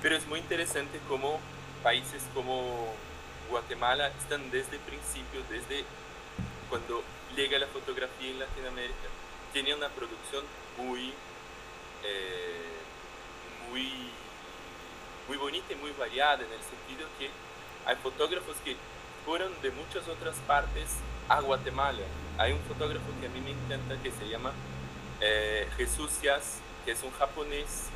Pero 0.00 0.16
es 0.16 0.24
muy 0.28 0.38
interesante 0.38 1.00
cómo 1.08 1.40
países 1.82 2.22
como 2.32 2.94
Guatemala 3.48 4.06
están 4.06 4.52
desde 4.52 4.76
el 4.76 4.82
principio, 4.82 5.42
desde 5.50 5.84
cuando 6.68 7.02
llega 7.34 7.58
la 7.58 7.66
fotografía 7.66 8.30
en 8.30 8.38
Latinoamérica, 8.38 9.08
tiene 9.52 9.74
una 9.74 9.88
producción 9.88 10.44
muy, 10.78 11.12
eh, 12.04 12.78
muy, 13.68 13.90
muy 15.26 15.36
bonita 15.38 15.72
y 15.72 15.76
muy 15.76 15.90
variada 15.98 16.44
en 16.44 16.52
el 16.52 16.62
sentido 16.62 17.08
que 17.18 17.30
hay 17.84 17.96
fotógrafos 17.96 18.56
que 18.64 18.76
fueron 19.26 19.50
de 19.60 19.72
muchas 19.72 20.06
otras 20.06 20.36
partes 20.46 20.98
a 21.28 21.40
Guatemala. 21.40 22.04
Hay 22.38 22.52
un 22.52 22.60
fotógrafo 22.60 23.06
que 23.20 23.26
a 23.26 23.30
mí 23.30 23.40
me 23.40 23.50
encanta 23.50 24.00
que 24.00 24.12
se 24.12 24.28
llama 24.28 24.52
eh, 25.20 25.68
Jesús 25.76 26.20
Yas, 26.22 26.58
que 26.84 26.92
es 26.92 27.02
un 27.02 27.10
japonés 27.12 27.88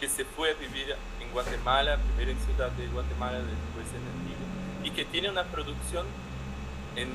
que 0.00 0.08
se 0.08 0.24
fue 0.24 0.50
a 0.50 0.54
vivir 0.54 0.96
en 1.20 1.30
Guatemala, 1.30 1.96
primero 1.96 2.32
en 2.32 2.46
Ciudad 2.46 2.70
de 2.72 2.86
Guatemala, 2.88 3.38
después 3.38 3.86
en 3.94 4.20
Antigua 4.20 4.42
y 4.84 4.90
que 4.90 5.04
tiene 5.04 5.30
una 5.30 5.44
producción 5.44 6.06
en 6.96 7.10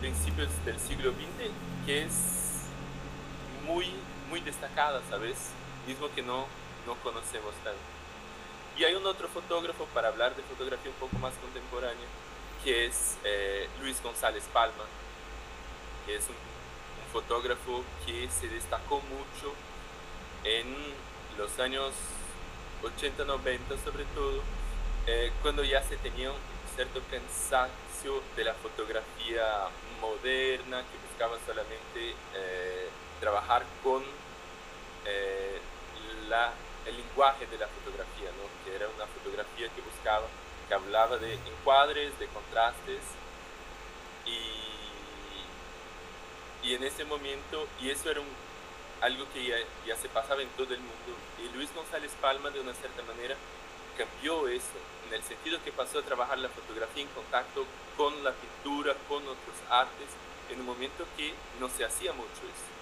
principios 0.00 0.48
del 0.64 0.78
siglo 0.80 1.10
XX 1.12 1.50
que 1.86 2.04
es 2.04 2.12
muy, 3.66 3.86
muy 4.30 4.40
destacada, 4.40 5.00
¿sabes? 5.10 5.36
Mismo 5.86 6.08
que 6.14 6.22
no, 6.22 6.46
no 6.86 6.94
conocemos 7.02 7.54
tanto. 7.62 7.78
Y 8.78 8.84
hay 8.84 8.94
un 8.94 9.06
otro 9.06 9.28
fotógrafo 9.28 9.84
para 9.94 10.08
hablar 10.08 10.34
de 10.34 10.42
fotografía 10.42 10.90
un 10.90 10.96
poco 10.96 11.16
más 11.18 11.34
contemporánea, 11.34 12.06
que 12.64 12.86
es 12.86 13.16
eh, 13.24 13.68
Luis 13.80 14.02
González 14.02 14.44
Palma, 14.52 14.84
que 16.06 16.16
es 16.16 16.24
un, 16.28 16.34
fotógrafo 17.14 17.84
que 18.04 18.28
se 18.28 18.48
destacó 18.48 18.96
mucho 18.96 19.54
en 20.42 20.66
los 21.38 21.60
años 21.60 21.92
80, 22.82 23.24
90 23.24 23.78
sobre 23.84 24.04
todo, 24.16 24.42
eh, 25.06 25.30
cuando 25.40 25.62
ya 25.62 25.80
se 25.84 25.96
tenía 25.98 26.32
cierto 26.74 27.00
cansancio 27.08 28.20
de 28.34 28.44
la 28.44 28.54
fotografía 28.54 29.68
moderna 30.00 30.82
que 30.82 30.98
buscaba 31.08 31.38
solamente 31.46 32.16
eh, 32.34 32.88
trabajar 33.20 33.62
con 33.84 34.02
eh, 35.06 35.60
el 36.86 36.96
lenguaje 36.96 37.46
de 37.46 37.58
la 37.58 37.68
fotografía, 37.68 38.30
¿no? 38.34 38.44
que 38.64 38.74
era 38.74 38.88
una 38.88 39.06
fotografía 39.06 39.68
que 39.68 39.80
buscaba, 39.82 40.26
que 40.68 40.74
hablaba 40.74 41.16
de 41.18 41.34
encuadres, 41.34 42.18
de 42.18 42.26
contrastes 42.26 43.02
y, 44.26 44.64
y 46.64 46.74
en 46.74 46.82
ese 46.82 47.04
momento, 47.04 47.68
y 47.80 47.90
eso 47.90 48.10
era 48.10 48.20
un, 48.20 48.26
algo 49.00 49.26
que 49.32 49.44
ya, 49.46 49.56
ya 49.86 49.96
se 49.96 50.08
pasaba 50.08 50.42
en 50.42 50.48
todo 50.56 50.72
el 50.72 50.80
mundo, 50.80 51.12
y 51.38 51.54
Luis 51.54 51.72
González 51.74 52.12
Palma 52.20 52.50
de 52.50 52.60
una 52.60 52.72
cierta 52.72 53.02
manera 53.02 53.36
cambió 53.98 54.48
eso, 54.48 54.78
en 55.06 55.14
el 55.14 55.22
sentido 55.22 55.62
que 55.62 55.72
pasó 55.72 55.98
a 55.98 56.02
trabajar 56.02 56.38
la 56.38 56.48
fotografía 56.48 57.02
en 57.02 57.08
contacto 57.10 57.64
con 57.96 58.24
la 58.24 58.32
pintura, 58.32 58.94
con 59.08 59.22
otros 59.22 59.56
artes, 59.70 60.08
en 60.50 60.60
un 60.60 60.66
momento 60.66 61.04
que 61.16 61.32
no 61.60 61.68
se 61.68 61.84
hacía 61.84 62.12
mucho 62.12 62.42
eso. 62.42 62.74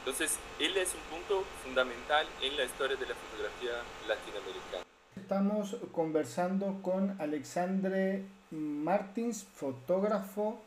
Entonces, 0.00 0.38
él 0.58 0.76
es 0.76 0.94
un 0.94 1.00
punto 1.02 1.44
fundamental 1.62 2.26
en 2.40 2.56
la 2.56 2.64
historia 2.64 2.96
de 2.96 3.06
la 3.06 3.14
fotografía 3.14 3.82
latinoamericana. 4.08 4.84
Estamos 5.14 5.76
conversando 5.92 6.80
con 6.82 7.20
Alexandre 7.20 8.24
Martins, 8.50 9.46
fotógrafo 9.54 10.58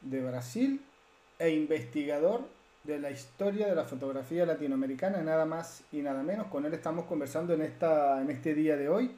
de 0.00 0.22
Brasil 0.22 0.80
e 1.40 1.50
investigador 1.50 2.42
de 2.84 3.00
la 3.00 3.10
historia 3.10 3.66
de 3.66 3.74
la 3.74 3.84
fotografía 3.84 4.46
latinoamericana, 4.46 5.22
nada 5.22 5.44
más 5.44 5.82
y 5.90 6.02
nada 6.02 6.22
menos. 6.22 6.46
Con 6.46 6.66
él 6.66 6.74
estamos 6.74 7.06
conversando 7.06 7.54
en, 7.54 7.62
esta, 7.62 8.20
en 8.20 8.30
este 8.30 8.54
día 8.54 8.76
de 8.76 8.88
hoy. 8.88 9.10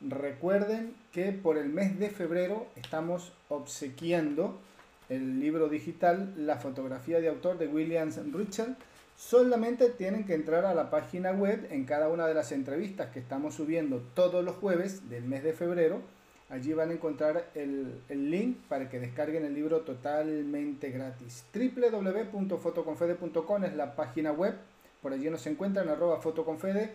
Recuerden 0.00 0.94
que 1.12 1.32
por 1.32 1.56
el 1.56 1.70
mes 1.70 1.98
de 1.98 2.10
febrero 2.10 2.66
estamos 2.76 3.32
obsequiando 3.48 4.60
el 5.08 5.40
libro 5.40 5.68
digital 5.68 6.34
La 6.36 6.56
fotografía 6.56 7.20
de 7.20 7.28
autor 7.28 7.58
de 7.58 7.66
Williams 7.66 8.20
Richard. 8.32 8.76
Solamente 9.16 9.88
tienen 9.90 10.24
que 10.24 10.34
entrar 10.34 10.64
a 10.66 10.74
la 10.74 10.90
página 10.90 11.32
web 11.32 11.66
en 11.70 11.84
cada 11.84 12.08
una 12.08 12.26
de 12.26 12.34
las 12.34 12.52
entrevistas 12.52 13.10
que 13.10 13.20
estamos 13.20 13.54
subiendo 13.54 14.02
todos 14.14 14.44
los 14.44 14.56
jueves 14.56 15.08
del 15.08 15.24
mes 15.24 15.44
de 15.44 15.52
febrero 15.52 16.02
Allí 16.50 16.74
van 16.74 16.90
a 16.90 16.92
encontrar 16.92 17.50
el, 17.54 18.02
el, 18.08 18.30
link 18.30 18.58
para 18.68 18.90
que 18.90 19.00
descarguen 19.00 19.44
el 19.44 19.54
libro 19.54 19.80
totalmente 19.80 20.90
gratis. 20.90 21.44
www.fotoconfede.com 21.54 23.64
es 23.64 23.74
la 23.74 23.96
página 23.96 24.32
web. 24.32 24.54
Por 25.00 25.12
allí 25.12 25.30
nos 25.30 25.46
encuentran 25.46 25.88
arroba 25.88 26.20
fotoconfede 26.20 26.92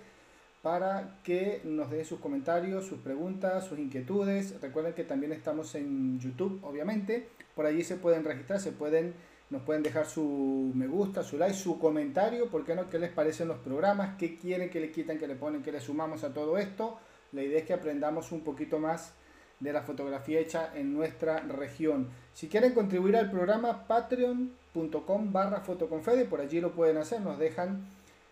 para 0.62 1.20
que 1.24 1.62
nos 1.64 1.90
den 1.90 2.06
sus 2.06 2.20
comentarios, 2.20 2.86
sus 2.86 3.00
preguntas, 3.00 3.66
sus 3.66 3.80
inquietudes. 3.80 4.60
Recuerden 4.62 4.94
que 4.94 5.04
también 5.04 5.32
estamos 5.32 5.74
en 5.76 6.20
YouTube, 6.20 6.60
obviamente. 6.64 7.28
Por 7.56 7.66
allí 7.66 7.84
se 7.84 7.96
pueden 7.96 8.26
registrar, 8.26 8.60
se 8.60 8.72
pueden, 8.72 9.14
nos 9.50 9.62
pueden 9.64 9.84
dejar 9.84 10.06
su 10.06 10.72
me 10.76 10.88
gusta, 10.88 11.24
su 11.24 11.38
like, 11.38 11.56
su 11.56 11.80
comentario. 11.80 12.50
¿Por 12.50 12.66
qué 12.66 12.76
no? 12.76 12.90
¿Qué 12.90 13.00
les 13.00 13.12
parecen 13.12 13.48
los 13.48 13.60
programas? 13.60 14.18
¿Qué 14.18 14.38
quieren 14.38 14.70
que 14.70 14.80
le 14.80 14.92
quiten, 14.92 15.18
que 15.18 15.28
le 15.28 15.36
ponen, 15.36 15.64
que 15.64 15.72
le 15.72 15.80
sumamos 15.80 16.24
a 16.24 16.34
todo 16.34 16.58
esto? 16.58 17.00
La 17.32 17.44
idea 17.44 17.60
es 17.60 17.66
que 17.66 17.74
aprendamos 17.74 18.32
un 18.32 18.42
poquito 18.42 18.80
más 18.80 19.14
de 19.60 19.74
la 19.74 19.82
fotografía 19.82 20.40
hecha 20.40 20.72
en 20.76 20.94
nuestra 20.94 21.40
región. 21.40 22.08
Si 22.34 22.48
quieren 22.48 22.74
contribuir 22.74 23.18
al 23.18 23.30
programa, 23.30 23.86
patreon.com 23.88 25.32
barra 25.34 25.62
fotoconfede, 25.62 26.26
por 26.26 26.42
allí 26.42 26.62
lo 26.62 26.72
pueden 26.72 26.98
hacer, 26.98 27.22
nos 27.22 27.38
dejan 27.38 27.86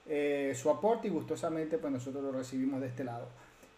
eh, 0.08 0.54
su 0.56 0.70
aporte 0.70 1.08
y 1.08 1.12
gustosamente 1.12 1.78
pues 1.78 1.92
nosotros 1.92 2.24
lo 2.24 2.32
recibimos 2.32 2.80
de 2.80 2.88
este 2.88 3.04
lado. 3.04 3.28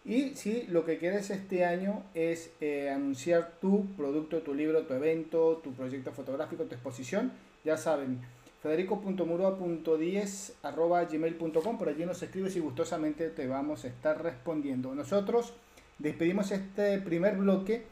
Y 0.04 0.34
si 0.36 0.62
lo 0.68 0.84
que 0.84 0.98
quieres 0.98 1.30
este 1.30 1.64
año 1.64 2.04
es 2.14 2.50
eh, 2.60 2.88
anunciar 2.88 3.54
tu 3.60 3.86
producto, 3.96 4.38
tu 4.38 4.54
libro, 4.54 4.82
tu 4.82 4.94
evento, 4.94 5.60
tu 5.62 5.72
proyecto 5.72 6.12
fotográfico, 6.12 6.64
tu 6.64 6.74
exposición, 6.74 7.32
ya 7.64 7.76
saben, 7.76 8.20
federico.murua.10 8.62 10.52
arroba 10.62 11.04
gmail.com, 11.04 11.78
por 11.78 11.88
allí 11.88 12.06
nos 12.06 12.22
escribes 12.22 12.56
y 12.56 12.60
gustosamente 12.60 13.28
te 13.28 13.46
vamos 13.46 13.84
a 13.84 13.88
estar 13.88 14.22
respondiendo. 14.22 14.94
Nosotros 14.94 15.52
despedimos 16.00 16.50
este 16.50 16.98
primer 16.98 17.36
bloque. 17.36 17.84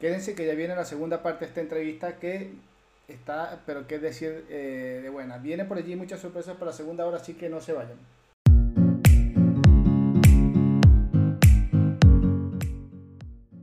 Quédense 0.00 0.34
que 0.34 0.46
ya 0.46 0.54
viene 0.54 0.76
la 0.76 0.84
segunda 0.84 1.22
parte 1.22 1.44
de 1.44 1.48
esta 1.48 1.60
entrevista 1.60 2.16
que 2.18 2.52
está, 3.08 3.62
pero 3.66 3.84
es 3.88 4.02
decir, 4.02 4.44
eh, 4.48 5.00
de 5.02 5.08
buena. 5.08 5.38
Viene 5.38 5.64
por 5.64 5.78
allí 5.78 5.96
muchas 5.96 6.20
sorpresas 6.20 6.54
para 6.54 6.70
la 6.70 6.76
segunda 6.76 7.06
hora, 7.06 7.16
así 7.16 7.34
que 7.34 7.48
no 7.48 7.60
se 7.60 7.72
vayan. 7.72 7.98